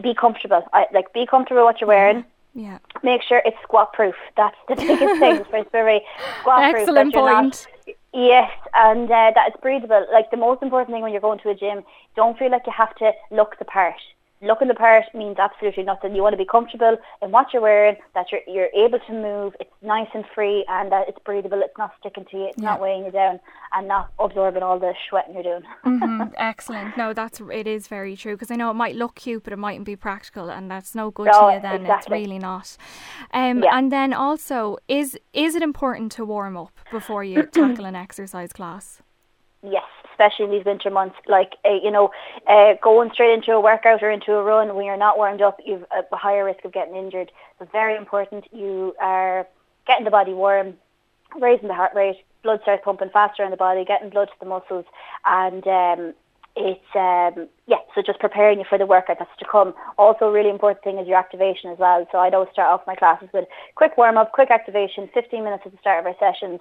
be 0.02 0.13
comfortable. 0.13 0.63
I 0.74 0.86
like 0.93 1.13
be 1.13 1.26
comfortable 1.26 1.62
with 1.62 1.74
what 1.74 1.82
you're 1.82 1.88
wearing. 1.88 2.26
Yeah. 2.56 2.78
Make 3.02 3.24
sure 3.24 3.41
it's 3.46 3.58
squat 3.63 3.93
proof. 3.93 4.15
That's 4.38 4.56
the 4.67 4.76
biggest 4.89 5.19
thing 5.19 5.43
for 5.46 5.63
very 5.72 6.02
squat 6.41 6.72
proof. 6.72 6.82
Excellent 6.82 7.13
point. 7.13 7.26
Not, 7.26 7.96
yes, 8.13 8.52
and 8.74 9.06
uh, 9.06 9.32
that 9.36 9.48
it's 9.48 9.62
breathable. 9.62 10.06
Like 10.12 10.30
the 10.32 10.38
most 10.38 10.62
important 10.62 10.93
thing 10.93 11.02
when 11.02 11.12
you're 11.12 11.22
going 11.22 11.39
to 11.39 11.50
a 11.50 11.56
gym, 11.56 11.84
don't 12.15 12.38
feel 12.38 12.52
like 12.52 12.63
you 12.65 12.74
have 12.76 12.96
to 12.96 13.12
look 13.32 13.58
the 13.60 13.65
part 13.65 13.96
looking 14.43 14.67
the 14.67 14.73
part 14.73 15.06
means 15.13 15.38
absolutely 15.39 15.84
nothing. 15.84 16.15
You 16.15 16.21
want 16.21 16.34
to 16.34 16.38
be 16.38 16.45
comfortable 16.45 16.97
in 17.21 17.32
what 17.32 17.47
you're 17.53 17.62
wearing, 17.62 17.95
that 18.13 18.27
you're 18.32 18.41
you're 18.47 18.69
able 18.75 18.99
to 18.99 19.13
move, 19.13 19.53
it's 19.60 19.71
nice 19.82 20.08
and 20.13 20.25
free, 20.36 20.65
and 20.67 20.91
that 20.91 21.08
it's 21.08 21.17
breathable. 21.25 21.62
It's 21.63 21.77
not 21.77 21.91
sticking 21.99 22.25
to 22.32 22.38
you, 22.38 22.45
it's 22.47 22.58
yeah. 22.58 22.71
not 22.71 22.82
weighing 22.82 23.06
you 23.06 23.12
down, 23.12 23.39
and 23.73 23.88
not 23.88 24.12
absorbing 24.19 24.63
all 24.63 24.79
the 24.79 24.93
sweating 25.10 25.34
you're 25.34 25.43
doing. 25.43 25.63
mm-hmm. 25.86 26.34
Excellent. 26.38 26.97
No, 26.97 27.13
that's 27.13 27.41
it 27.51 27.67
is 27.67 27.88
very 27.88 28.15
true 28.15 28.36
because 28.36 28.51
I 28.51 28.56
know 28.56 28.69
it 28.71 28.75
might 28.75 28.95
look 28.95 29.15
cute, 29.15 29.43
but 29.43 29.53
it 29.53 29.58
mightn't 29.58 29.86
be 29.86 29.95
practical, 29.95 30.49
and 30.49 30.69
that's 30.69 30.95
no 30.95 31.12
good 31.12 31.27
no, 31.27 31.49
to 31.49 31.56
you. 31.56 31.62
Then 31.62 31.82
exactly. 31.82 32.17
it's 32.17 32.27
really 32.27 32.39
not. 32.39 32.77
Um, 33.34 33.63
yeah. 33.63 33.77
and 33.77 33.91
then 33.91 34.13
also, 34.13 34.77
is 34.88 35.17
is 35.34 35.56
it 35.56 35.62
important 35.62 36.12
to 36.13 36.25
warm 36.25 36.58
up 36.58 36.77
before 36.91 37.23
you 37.23 37.43
tackle 37.51 37.86
an 37.86 37.95
exercise 37.95 38.51
class? 38.51 39.03
Yes, 39.63 39.86
especially 40.12 40.45
in 40.45 40.52
these 40.52 40.65
winter 40.65 40.89
months. 40.89 41.15
Like, 41.28 41.54
uh, 41.65 41.80
you 41.82 41.89
know, 41.89 42.12
uh, 42.47 42.73
going 42.82 43.12
straight 43.13 43.34
into 43.34 43.54
a 43.54 43.62
workout 43.62 44.04
or 44.04 44.12
into 44.12 44.34
a 44.34 44.43
run 44.43 44.76
when 44.76 44.86
you're 44.86 44.97
not 44.97 45.17
warmed 45.17 45.41
up, 45.41 45.60
you've 45.65 45.86
a 45.91 46.15
higher 46.15 46.43
risk 46.43 46.65
of 46.65 46.73
getting 46.73 46.95
injured. 46.95 47.32
It's 47.62 47.71
very 47.71 47.95
important 47.95 48.45
you 48.52 48.93
are 49.02 49.47
getting 49.88 50.04
the 50.04 50.12
body 50.12 50.34
warm, 50.34 50.76
raising 51.39 51.69
the 51.69 51.73
heart 51.73 51.93
rate, 51.95 52.17
blood 52.43 52.60
starts 52.62 52.84
pumping 52.84 53.10
faster 53.10 53.43
in 53.43 53.52
the 53.52 53.58
body, 53.58 53.86
getting 53.86 54.10
blood 54.10 54.28
to 54.28 54.34
the 54.39 54.45
muscles, 54.45 54.86
and 55.26 55.65
um, 55.65 56.13
it's 56.56 56.95
um, 56.95 57.47
yeah, 57.65 57.78
so 57.95 58.02
just 58.02 58.19
preparing 58.19 58.60
you 58.60 58.65
for 58.67 58.78
the 58.78 58.86
workout 58.86 59.19
that's 59.19 59.32
to 59.39 59.45
come. 59.49 59.73
Also, 59.97 60.30
really 60.30 60.49
important 60.49 60.84
thing 60.84 60.97
is 60.97 61.08
your 61.08 61.17
activation 61.17 61.71
as 61.71 61.80
well. 61.80 62.06
So 62.12 62.17
I'd 62.17 62.34
always 62.34 62.52
start 62.52 62.67
off 62.67 62.86
my 62.86 62.95
classes 62.95 63.30
with 63.34 63.45
quick 63.76 63.97
warm 63.97 64.17
up, 64.17 64.34
quick 64.34 64.52
activation, 64.52 65.10
15 65.13 65.43
minutes 65.43 65.63
at 65.65 65.71
the 65.71 65.78
start 65.80 65.99
of 65.99 66.06
our 66.06 66.15
sessions, 66.19 66.60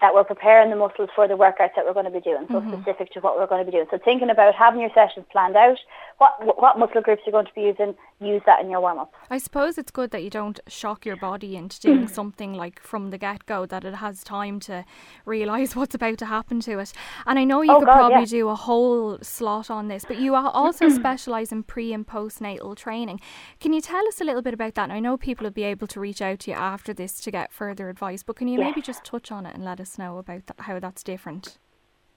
that 0.00 0.14
we're 0.14 0.24
preparing 0.24 0.70
the 0.70 0.76
muscles 0.76 1.10
for 1.14 1.26
the 1.26 1.34
workouts 1.34 1.74
that 1.74 1.84
we're 1.84 1.92
going 1.92 2.04
to 2.04 2.10
be 2.12 2.20
doing, 2.20 2.46
so 2.48 2.60
mm-hmm. 2.60 2.80
specific 2.82 3.12
to 3.12 3.20
what 3.20 3.36
we're 3.36 3.46
going 3.46 3.64
to 3.64 3.70
be 3.70 3.76
doing. 3.76 3.86
So 3.90 3.98
thinking 4.04 4.30
about 4.30 4.54
having 4.54 4.80
your 4.80 4.90
sessions 4.94 5.26
planned 5.32 5.56
out, 5.56 5.78
what 6.18 6.60
what 6.60 6.78
muscle 6.78 7.00
groups 7.00 7.22
you're 7.26 7.32
going 7.32 7.46
to 7.46 7.54
be 7.54 7.62
using, 7.62 7.94
use 8.20 8.42
that 8.46 8.60
in 8.60 8.70
your 8.70 8.80
warm 8.80 8.98
up. 8.98 9.12
I 9.30 9.38
suppose 9.38 9.76
it's 9.76 9.90
good 9.90 10.10
that 10.10 10.22
you 10.22 10.30
don't 10.30 10.60
shock 10.68 11.04
your 11.04 11.16
body 11.16 11.56
into 11.56 11.80
doing 11.80 12.06
something 12.08 12.54
like 12.54 12.80
from 12.80 13.10
the 13.10 13.18
get 13.18 13.46
go, 13.46 13.66
that 13.66 13.84
it 13.84 13.94
has 13.94 14.22
time 14.22 14.60
to 14.60 14.84
realise 15.24 15.74
what's 15.76 15.94
about 15.94 16.18
to 16.18 16.26
happen 16.26 16.60
to 16.60 16.78
it. 16.78 16.92
And 17.26 17.38
I 17.38 17.44
know 17.44 17.62
you 17.62 17.72
oh 17.72 17.80
could 17.80 17.86
God, 17.86 17.96
probably 17.96 18.20
yeah. 18.20 18.26
do 18.26 18.48
a 18.50 18.54
whole 18.54 19.18
slot 19.22 19.70
on 19.70 19.88
this, 19.88 20.04
but 20.04 20.18
you 20.18 20.34
also 20.52 20.88
specialise 20.88 21.52
in 21.52 21.62
pre 21.62 21.92
and 21.92 22.06
postnatal 22.06 22.76
training. 22.76 23.20
Can 23.60 23.72
you 23.72 23.80
tell 23.80 24.06
us 24.08 24.20
a 24.20 24.24
little 24.24 24.42
bit 24.42 24.54
about 24.54 24.74
that? 24.74 24.84
And 24.84 24.92
I 24.92 25.00
know 25.00 25.16
people 25.16 25.44
will 25.44 25.50
be 25.50 25.64
able 25.64 25.86
to 25.88 26.00
reach 26.00 26.22
out 26.22 26.40
to 26.40 26.50
you 26.50 26.56
after 26.56 26.92
this 26.92 27.20
to 27.20 27.30
get 27.30 27.52
further 27.52 27.88
advice, 27.88 28.22
but 28.22 28.36
can 28.36 28.48
you 28.48 28.58
maybe 28.58 28.80
just 28.80 29.04
touch 29.04 29.32
on 29.32 29.46
it 29.46 29.54
and 29.54 29.64
let 29.64 29.80
us 29.80 29.98
know 29.98 30.18
about 30.18 30.46
that, 30.46 30.60
how 30.60 30.78
that's 30.78 31.02
different? 31.02 31.58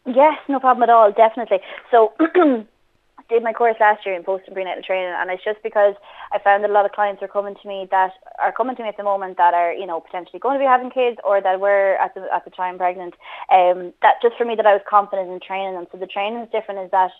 Yes, 0.06 0.38
no 0.50 0.60
problem 0.60 0.84
at 0.84 0.90
all, 0.90 1.12
definitely. 1.12 1.60
So 1.92 2.14
I 2.20 2.66
did 3.30 3.44
my 3.44 3.54
course 3.54 3.76
last 3.80 4.06
year 4.06 4.16
in 4.16 4.24
post 4.24 4.44
and 4.48 4.56
prenatal 4.56 4.84
training 4.84 5.14
and 5.16 5.30
it's 5.30 5.44
just 5.44 5.62
because 5.64 5.94
I 6.34 6.40
found 6.40 6.64
that 6.64 6.70
a 6.70 6.74
lot 6.74 6.86
of 6.86 6.92
clients 6.92 7.22
are 7.22 7.28
coming 7.28 7.56
to 7.62 7.68
me 7.68 7.88
that 7.92 8.12
are 8.40 8.52
coming 8.52 8.76
to 8.76 8.84
me 8.84 8.90
at 8.90 8.98
the 8.98 9.04
moment 9.04 9.38
that 9.38 9.54
are, 9.54 9.74
you 9.74 9.86
know, 9.86 10.00
potentially 10.02 10.40
going 10.40 10.56
to 10.56 10.60
be 10.60 10.66
having 10.66 10.90
kids 10.90 11.18
or 11.24 11.42
that 11.42 11.60
were 11.60 11.96
at 11.98 12.16
the 12.16 12.28
at 12.34 12.46
the 12.46 12.52
time 12.52 12.78
pregnant. 12.78 13.14
Um 13.50 13.94
that 14.02 14.16
just 14.22 14.38
for 14.38 14.46
me 14.46 14.56
that 14.56 14.66
I 14.66 14.74
was 14.74 14.82
confident 14.90 15.30
in 15.30 15.40
training 15.40 15.76
them. 15.76 15.88
So 15.92 15.98
the 15.98 16.08
training 16.08 16.42
is 16.42 16.50
different 16.52 16.82
is 16.82 16.92
that 16.92 17.12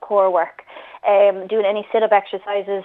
core 0.00 0.30
work. 0.30 0.64
Um 1.06 1.46
doing 1.46 1.66
any 1.66 1.86
sit 1.92 2.02
up 2.02 2.12
exercises 2.12 2.84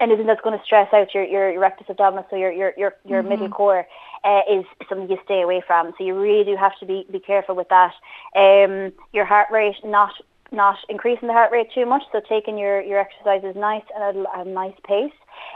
anything 0.00 0.26
that's 0.26 0.40
going 0.40 0.58
to 0.58 0.64
stress 0.64 0.92
out 0.92 1.14
your, 1.14 1.24
your, 1.24 1.50
your 1.50 1.60
rectus 1.60 1.86
abdominis, 1.88 2.28
so 2.30 2.36
your 2.36 2.52
your 2.52 2.72
your, 2.76 2.96
your 3.04 3.20
mm-hmm. 3.20 3.28
middle 3.30 3.48
core, 3.48 3.86
uh, 4.24 4.40
is 4.50 4.64
something 4.88 5.08
you 5.08 5.18
stay 5.24 5.42
away 5.42 5.62
from. 5.66 5.92
So 5.98 6.04
you 6.04 6.18
really 6.18 6.44
do 6.44 6.56
have 6.56 6.78
to 6.80 6.86
be, 6.86 7.06
be 7.10 7.20
careful 7.20 7.54
with 7.54 7.68
that. 7.68 7.94
Um, 8.34 8.92
your 9.12 9.24
heart 9.24 9.48
rate 9.50 9.76
not 9.84 10.12
not 10.52 10.78
increasing 10.88 11.26
the 11.26 11.34
heart 11.34 11.50
rate 11.50 11.68
too 11.74 11.86
much, 11.86 12.02
so 12.12 12.20
taking 12.20 12.56
your, 12.56 12.80
your 12.80 13.00
exercises 13.00 13.56
nice 13.56 13.82
and 13.94 14.04
at 14.04 14.14
a, 14.14 14.40
a 14.40 14.44
nice 14.44 14.76
pace. 14.84 15.12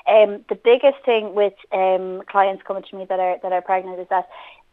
Um, 0.09 0.45
the 0.49 0.57
biggest 0.57 1.05
thing 1.05 1.35
with 1.35 1.55
um, 1.73 2.23
clients 2.27 2.63
coming 2.67 2.83
to 2.91 2.97
me 2.97 3.05
that 3.09 3.21
are 3.21 3.37
that 3.43 3.53
are 3.53 3.63
pregnant 3.63 4.01
is 4.01 4.09
that 4.11 4.29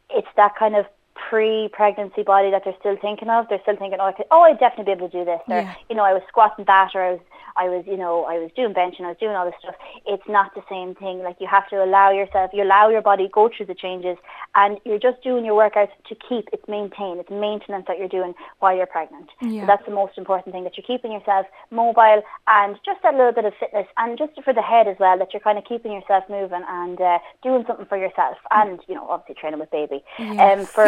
it's 0.09 0.27
that 0.35 0.55
kind 0.55 0.75
of 0.75 0.85
pre-pregnancy 1.29 2.23
body 2.23 2.51
that 2.51 2.63
they're 2.63 2.75
still 2.79 2.97
thinking 3.01 3.29
of. 3.29 3.47
They're 3.49 3.61
still 3.61 3.77
thinking, 3.77 3.99
oh, 3.99 4.05
I 4.05 4.11
could, 4.13 4.25
oh, 4.31 4.41
I'd 4.41 4.59
definitely 4.59 4.93
be 4.93 4.97
able 4.97 5.09
to 5.09 5.17
do 5.19 5.25
this. 5.25 5.41
Or, 5.47 5.61
yeah. 5.61 5.75
you 5.89 5.95
know, 5.95 6.03
I 6.03 6.13
was 6.13 6.21
squatting 6.27 6.65
that, 6.65 6.91
or 6.95 7.03
I 7.03 7.11
was 7.13 7.21
I 7.57 7.69
was, 7.69 7.83
you 7.87 7.97
know, 7.97 8.23
I 8.25 8.37
was 8.37 8.51
doing 8.55 8.73
benching, 8.73 9.01
I 9.01 9.09
was 9.09 9.17
doing 9.19 9.35
all 9.35 9.45
this 9.45 9.55
stuff. 9.59 9.75
It's 10.05 10.27
not 10.29 10.53
the 10.53 10.61
same 10.69 10.93
thing. 10.93 11.23
Like 11.23 11.37
you 11.39 11.47
have 11.47 11.67
to 11.69 11.83
allow 11.83 12.11
yourself, 12.11 12.51
you 12.53 12.61
allow 12.63 12.89
your 12.89 13.01
body 13.01 13.29
go 13.33 13.49
through 13.49 13.65
the 13.65 13.75
changes, 13.75 14.17
and 14.55 14.77
you're 14.85 14.99
just 14.99 15.23
doing 15.23 15.43
your 15.43 15.57
workouts 15.57 15.89
to 16.07 16.15
keep 16.15 16.49
it's 16.53 16.67
maintained. 16.67 17.19
It's 17.19 17.31
maintenance 17.31 17.85
that 17.87 17.97
you're 17.97 18.07
doing 18.07 18.33
while 18.59 18.75
you're 18.77 18.85
pregnant. 18.85 19.29
Yeah. 19.41 19.61
So 19.61 19.67
that's 19.67 19.85
the 19.85 19.91
most 19.91 20.17
important 20.17 20.53
thing 20.53 20.63
that 20.65 20.77
you're 20.77 20.85
keeping 20.85 21.11
yourself 21.11 21.47
mobile 21.71 22.21
and 22.47 22.77
just 22.85 23.01
a 23.03 23.11
little 23.11 23.33
bit 23.33 23.45
of 23.45 23.53
fitness, 23.59 23.87
and 23.97 24.17
just 24.17 24.33
for 24.43 24.53
the 24.53 24.61
head 24.61 24.87
as 24.87 24.97
well 24.99 25.17
that 25.17 25.33
you're 25.33 25.41
kind 25.41 25.57
of 25.57 25.65
keeping 25.65 25.91
yourself 25.91 26.25
moving 26.29 26.63
and 26.69 27.01
uh, 27.01 27.17
doing 27.41 27.63
something 27.65 27.87
for 27.87 27.97
yourself, 27.97 28.37
and 28.51 28.79
you 28.87 28.93
know, 28.93 29.09
obviously 29.09 29.33
training 29.33 29.59
with 29.59 29.71
baby. 29.71 30.03
Yes. 30.19 30.59
Um, 30.59 30.65
for 30.65 30.85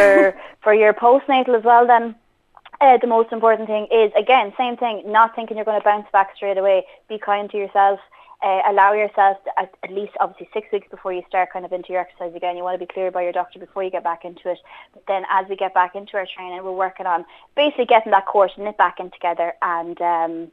for 0.64 0.74
your 0.74 0.94
postnatal 0.94 1.58
as 1.58 1.64
well, 1.64 1.88
then 1.88 2.16
uh, 2.82 2.98
the 2.98 3.08
most 3.08 3.32
important 3.32 3.68
thing 3.68 3.88
is, 3.92 4.12
again, 4.18 4.54
same 4.58 4.78
thing, 4.78 5.04
not 5.06 5.36
thinking 5.36 5.58
you're 5.58 5.66
going 5.66 5.80
to 5.80 5.84
bounce 5.84 6.08
back 6.12 6.36
straight 6.36 6.58
away. 6.58 6.86
Be 7.08 7.18
kind 7.18 7.50
to 7.52 7.58
yourself. 7.58 8.00
Uh, 8.42 8.62
allow 8.70 8.94
yourself 8.94 9.36
to, 9.44 9.52
at, 9.60 9.76
at, 9.84 9.92
least 9.92 10.14
obviously 10.22 10.48
six 10.54 10.66
weeks 10.72 10.88
before 10.90 11.12
you 11.12 11.22
start 11.28 11.50
kind 11.52 11.66
of 11.66 11.74
into 11.74 11.92
your 11.92 12.00
exercise 12.00 12.34
again. 12.34 12.56
You 12.56 12.64
want 12.64 12.80
to 12.80 12.86
be 12.86 12.92
clear 12.92 13.12
by 13.12 13.24
your 13.24 13.34
doctor 13.34 13.60
before 13.60 13.84
you 13.84 13.92
get 13.92 14.06
back 14.06 14.24
into 14.24 14.50
it. 14.50 14.60
But 14.94 15.04
then 15.10 15.24
as 15.30 15.46
we 15.50 15.58
get 15.58 15.74
back 15.74 15.94
into 15.94 16.16
our 16.16 16.26
training, 16.26 16.64
we're 16.64 16.72
working 16.72 17.06
on 17.06 17.26
basically 17.58 17.86
getting 17.86 18.14
that 18.14 18.28
core 18.28 18.50
knit 18.58 18.78
back 18.78 19.02
in 19.02 19.12
together 19.12 19.54
and 19.62 20.00
um, 20.02 20.52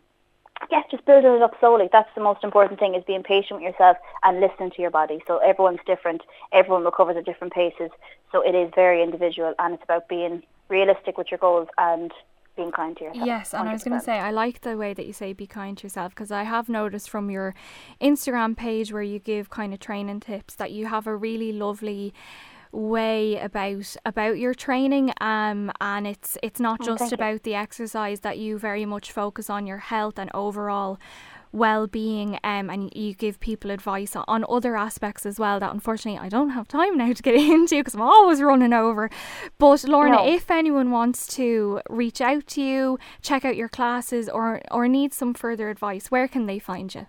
yes, 0.70 0.84
just 0.90 1.04
building 1.04 1.32
it 1.32 1.42
up 1.42 1.54
slowly. 1.60 1.88
That's 1.92 2.08
the 2.14 2.22
most 2.22 2.44
important 2.44 2.78
thing 2.78 2.94
is 2.94 3.04
being 3.04 3.22
patient 3.22 3.60
with 3.60 3.72
yourself 3.72 3.96
and 4.22 4.40
listening 4.40 4.70
to 4.72 4.82
your 4.82 4.90
body. 4.90 5.22
So 5.26 5.38
everyone's 5.38 5.80
different. 5.86 6.22
Everyone 6.52 6.84
recovers 6.84 7.16
at 7.16 7.24
different 7.24 7.52
paces. 7.52 7.90
So 8.32 8.42
it 8.42 8.54
is 8.54 8.70
very 8.74 9.02
individual 9.02 9.54
and 9.58 9.74
it's 9.74 9.84
about 9.84 10.08
being 10.08 10.42
realistic 10.68 11.16
with 11.16 11.30
your 11.30 11.38
goals 11.38 11.68
and 11.78 12.12
being 12.56 12.72
kind 12.72 12.96
to 12.96 13.04
yourself. 13.04 13.26
Yes, 13.26 13.54
and 13.54 13.66
100%. 13.66 13.68
I 13.68 13.72
was 13.72 13.84
going 13.84 13.98
to 13.98 14.04
say, 14.04 14.18
I 14.18 14.30
like 14.30 14.62
the 14.62 14.76
way 14.76 14.94
that 14.94 15.06
you 15.06 15.12
say 15.12 15.32
be 15.32 15.46
kind 15.46 15.76
to 15.78 15.84
yourself 15.84 16.14
because 16.14 16.32
I 16.32 16.44
have 16.44 16.68
noticed 16.68 17.10
from 17.10 17.30
your 17.30 17.54
Instagram 18.00 18.56
page 18.56 18.92
where 18.92 19.02
you 19.02 19.18
give 19.18 19.50
kind 19.50 19.74
of 19.74 19.80
training 19.80 20.20
tips 20.20 20.54
that 20.54 20.72
you 20.72 20.86
have 20.86 21.06
a 21.06 21.14
really 21.14 21.52
lovely 21.52 22.14
way 22.76 23.38
about 23.38 23.96
about 24.04 24.38
your 24.38 24.52
training 24.52 25.10
um 25.20 25.72
and 25.80 26.06
it's 26.06 26.36
it's 26.42 26.60
not 26.60 26.78
oh, 26.82 26.84
just 26.84 27.12
about 27.12 27.32
you. 27.32 27.40
the 27.42 27.54
exercise 27.54 28.20
that 28.20 28.36
you 28.38 28.58
very 28.58 28.84
much 28.84 29.10
focus 29.10 29.48
on 29.48 29.66
your 29.66 29.78
health 29.78 30.18
and 30.18 30.30
overall 30.34 30.98
well-being 31.52 32.38
um, 32.44 32.68
and 32.68 32.92
you 32.94 33.14
give 33.14 33.40
people 33.40 33.70
advice 33.70 34.14
on 34.14 34.44
other 34.48 34.76
aspects 34.76 35.24
as 35.24 35.38
well 35.38 35.58
that 35.58 35.72
unfortunately 35.72 36.20
I 36.20 36.28
don't 36.28 36.50
have 36.50 36.68
time 36.68 36.98
now 36.98 37.12
to 37.12 37.22
get 37.22 37.34
into 37.36 37.76
because 37.76 37.94
I'm 37.94 38.02
always 38.02 38.42
running 38.42 38.74
over. 38.74 39.10
But 39.58 39.84
Lorna, 39.84 40.16
no. 40.16 40.26
if 40.26 40.50
anyone 40.50 40.90
wants 40.90 41.26
to 41.36 41.80
reach 41.88 42.20
out 42.20 42.46
to 42.48 42.62
you, 42.62 42.98
check 43.22 43.44
out 43.44 43.56
your 43.56 43.68
classes, 43.68 44.28
or 44.28 44.60
or 44.70 44.86
needs 44.86 45.16
some 45.16 45.32
further 45.34 45.70
advice, 45.70 46.10
where 46.10 46.28
can 46.28 46.46
they 46.46 46.58
find 46.58 46.94
you? 46.94 47.06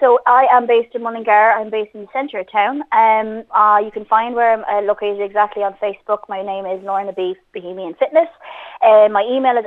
So 0.00 0.18
I 0.26 0.46
am 0.50 0.66
based 0.66 0.94
in 0.94 1.02
Mullingar. 1.02 1.52
I'm 1.52 1.70
based 1.70 1.94
in 1.94 2.02
the 2.02 2.08
centre 2.12 2.40
of 2.40 2.50
town. 2.50 2.82
Um, 2.92 3.44
uh, 3.54 3.78
you 3.78 3.90
can 3.92 4.04
find 4.04 4.34
where 4.34 4.52
I'm 4.52 4.64
uh, 4.64 4.86
located 4.86 5.20
exactly 5.20 5.62
on 5.62 5.74
Facebook. 5.74 6.20
My 6.28 6.42
name 6.42 6.66
is 6.66 6.82
Lorna 6.84 7.12
B. 7.12 7.36
Bohemian 7.52 7.94
Fitness. 7.94 8.28
Uh, 8.82 9.08
my 9.10 9.22
email 9.22 9.56
is 9.56 9.64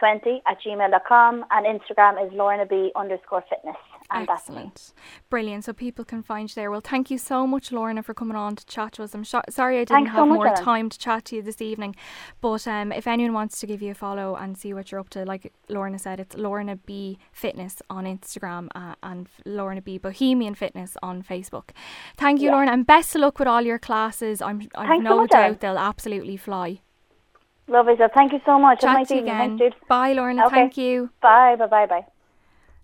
lbdfitness20 0.00 0.42
at 0.46 0.58
gmail.com 0.62 1.44
and 1.50 1.80
Instagram 1.80 2.24
is 2.24 2.32
Lorna 2.32 2.66
B 2.66 2.90
underscore 2.96 3.42
fitness. 3.48 3.76
And 4.12 4.28
Excellent. 4.28 4.92
Brilliant. 5.28 5.64
So 5.64 5.72
people 5.72 6.04
can 6.04 6.22
find 6.22 6.48
you 6.48 6.54
there. 6.54 6.70
Well, 6.70 6.80
thank 6.80 7.12
you 7.12 7.18
so 7.18 7.46
much, 7.46 7.70
Lorna, 7.70 8.02
for 8.02 8.12
coming 8.12 8.36
on 8.36 8.56
to 8.56 8.66
chat 8.66 8.94
to 8.94 9.04
us. 9.04 9.14
I'm 9.14 9.22
sh- 9.22 9.36
sorry 9.48 9.76
I 9.76 9.80
didn't 9.80 10.06
Thanks 10.06 10.10
have 10.10 10.22
so 10.22 10.26
more 10.26 10.52
time 10.56 10.88
to 10.88 10.98
chat 10.98 11.26
to 11.26 11.36
you 11.36 11.42
this 11.42 11.62
evening. 11.62 11.94
But 12.40 12.66
um, 12.66 12.90
if 12.90 13.06
anyone 13.06 13.34
wants 13.34 13.60
to 13.60 13.68
give 13.68 13.82
you 13.82 13.92
a 13.92 13.94
follow 13.94 14.34
and 14.34 14.58
see 14.58 14.74
what 14.74 14.90
you're 14.90 15.00
up 15.00 15.10
to, 15.10 15.24
like 15.24 15.52
Lorna 15.68 15.98
said, 15.98 16.18
it's 16.18 16.36
Lorna 16.36 16.74
B 16.74 17.18
Fitness 17.30 17.82
on 17.88 18.04
Instagram 18.04 18.68
uh, 18.74 18.96
and 19.02 19.28
Lorna 19.44 19.80
B 19.80 19.96
Bohemian 19.96 20.56
Fitness 20.56 20.96
on 21.02 21.22
Facebook. 21.22 21.70
Thank 22.16 22.40
you, 22.40 22.46
yeah. 22.46 22.54
Lorna, 22.56 22.72
and 22.72 22.84
best 22.84 23.14
of 23.14 23.20
luck 23.20 23.38
with 23.38 23.46
all 23.46 23.62
your 23.62 23.78
classes. 23.78 24.42
I'm, 24.42 24.68
I've 24.74 25.02
no 25.02 25.22
so 25.22 25.26
doubt 25.28 25.60
they'll 25.60 25.78
absolutely 25.78 26.36
fly. 26.36 26.80
Lovely. 27.70 27.94
So 27.98 28.08
thank 28.14 28.32
you 28.32 28.40
so 28.44 28.58
much. 28.58 28.80
Chat 28.82 29.08
to 29.08 29.14
you 29.14 29.20
again. 29.22 29.58
Thanks, 29.58 29.76
Bye, 29.88 30.12
Lorna. 30.12 30.46
Okay. 30.46 30.56
Thank 30.56 30.76
you. 30.76 31.10
Bye. 31.22 31.56
Bye. 31.56 31.66
Bye. 31.68 31.86
Bye. 31.86 32.06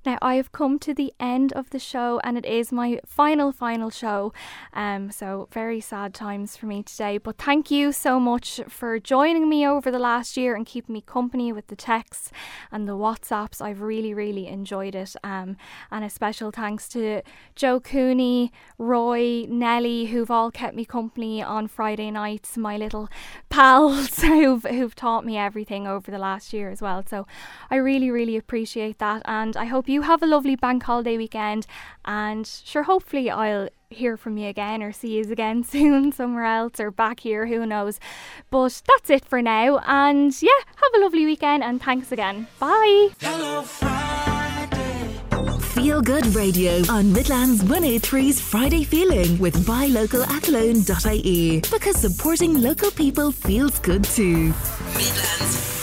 Now, 0.07 0.19
I 0.23 0.37
have 0.37 0.53
come 0.53 0.79
to 0.79 0.95
the 0.95 1.13
end 1.19 1.53
of 1.55 1.71
the 1.71 1.81
show, 1.81 2.21
and 2.23 2.39
it 2.39 2.47
is 2.47 2.71
my 2.71 3.01
final, 3.05 3.51
final 3.51 3.91
show. 3.91 4.33
Um, 4.73 5.11
so, 5.11 5.49
very 5.51 5.81
sad 5.81 6.15
times 6.15 6.57
for 6.57 6.67
me 6.67 6.85
today. 6.85 7.19
But 7.19 7.39
thank 7.39 7.73
you 7.73 7.91
so 7.91 8.21
much 8.21 8.61
for 8.69 9.01
joining 9.01 9.49
me 9.49 9.67
over 9.67 9.91
the 9.91 9.99
last 9.99 10.37
year 10.37 10.55
and 10.55 10.65
keeping 10.65 10.93
me 10.93 11.01
company 11.01 11.53
with 11.53 11.67
the 11.67 11.75
texts 11.75 12.31
and 12.71 12.87
the 12.87 12.93
WhatsApps. 12.93 13.61
I've 13.61 13.81
really, 13.81 14.15
really 14.15 14.47
enjoyed 14.47 14.95
it. 14.95 15.17
Um, 15.25 15.57
and 15.91 16.05
a 16.05 16.09
special 16.09 16.53
thanks 16.53 16.89
to 16.91 17.23
Joe 17.57 17.81
Cooney, 17.81 18.53
Roy, 18.79 19.47
Nelly, 19.49 20.07
who've 20.07 20.31
all 20.31 20.53
kept 20.53 20.77
me 20.77 20.85
company 20.85 21.43
on 21.43 21.67
Friday 21.67 22.13
nights, 22.13 22.57
my 22.57 22.77
little 22.77 23.09
pals 23.49 24.19
who've, 24.23 24.63
who've 24.63 24.95
taught 24.95 25.25
me 25.25 25.37
everything 25.37 25.89
over 25.89 26.13
the 26.13 26.19
last 26.19 26.53
year 26.53 26.71
as 26.71 26.81
well. 26.81 27.03
So, 27.05 27.27
I 27.73 27.75
really, 27.75 28.13
really 28.13 28.37
appreciate 28.37 28.99
that. 28.99 29.23
And 29.25 29.57
I 29.57 29.65
hope 29.65 29.89
you 29.89 29.96
you 29.97 30.03
have 30.03 30.23
a 30.23 30.27
lovely 30.27 30.57
bank 30.57 30.83
holiday 30.83 31.17
weekend 31.17 31.67
and 32.05 32.47
sure 32.47 32.83
hopefully 32.83 33.31
I'll 33.31 33.71
hear 33.89 34.19
from 34.19 34.37
you 34.37 34.47
again 34.49 34.83
or 34.83 34.93
see 34.93 35.17
you 35.17 35.23
again 35.33 35.65
soon 35.75 36.13
somewhere 36.13 36.45
else 36.45 36.79
or 36.79 36.91
back 36.91 37.21
here 37.21 37.47
who 37.47 37.65
knows. 37.65 37.99
But 38.51 38.83
that's 38.87 39.09
it 39.09 39.25
for 39.25 39.41
now 39.41 39.79
and 39.87 40.37
yeah 40.43 40.61
have 40.77 40.93
a 40.97 40.99
lovely 41.01 41.25
weekend 41.25 41.65
and 41.65 41.83
thanks 41.83 42.13
again. 42.13 42.47
Bye! 42.61 43.09
Hello, 43.21 43.63
Feel 45.63 46.03
Good 46.03 46.27
Radio 46.35 46.83
on 46.91 47.11
Midlands 47.11 47.63
103's 47.63 48.39
Friday 48.39 48.85
Feeling 48.85 49.39
with 49.39 49.67
buylocalathlone.ie 49.67 51.61
because 51.61 51.97
supporting 51.97 52.61
local 52.61 52.91
people 52.91 53.33
feels 53.33 53.79
good 53.79 54.05
too. 54.05 54.53
Midlands 54.95 55.76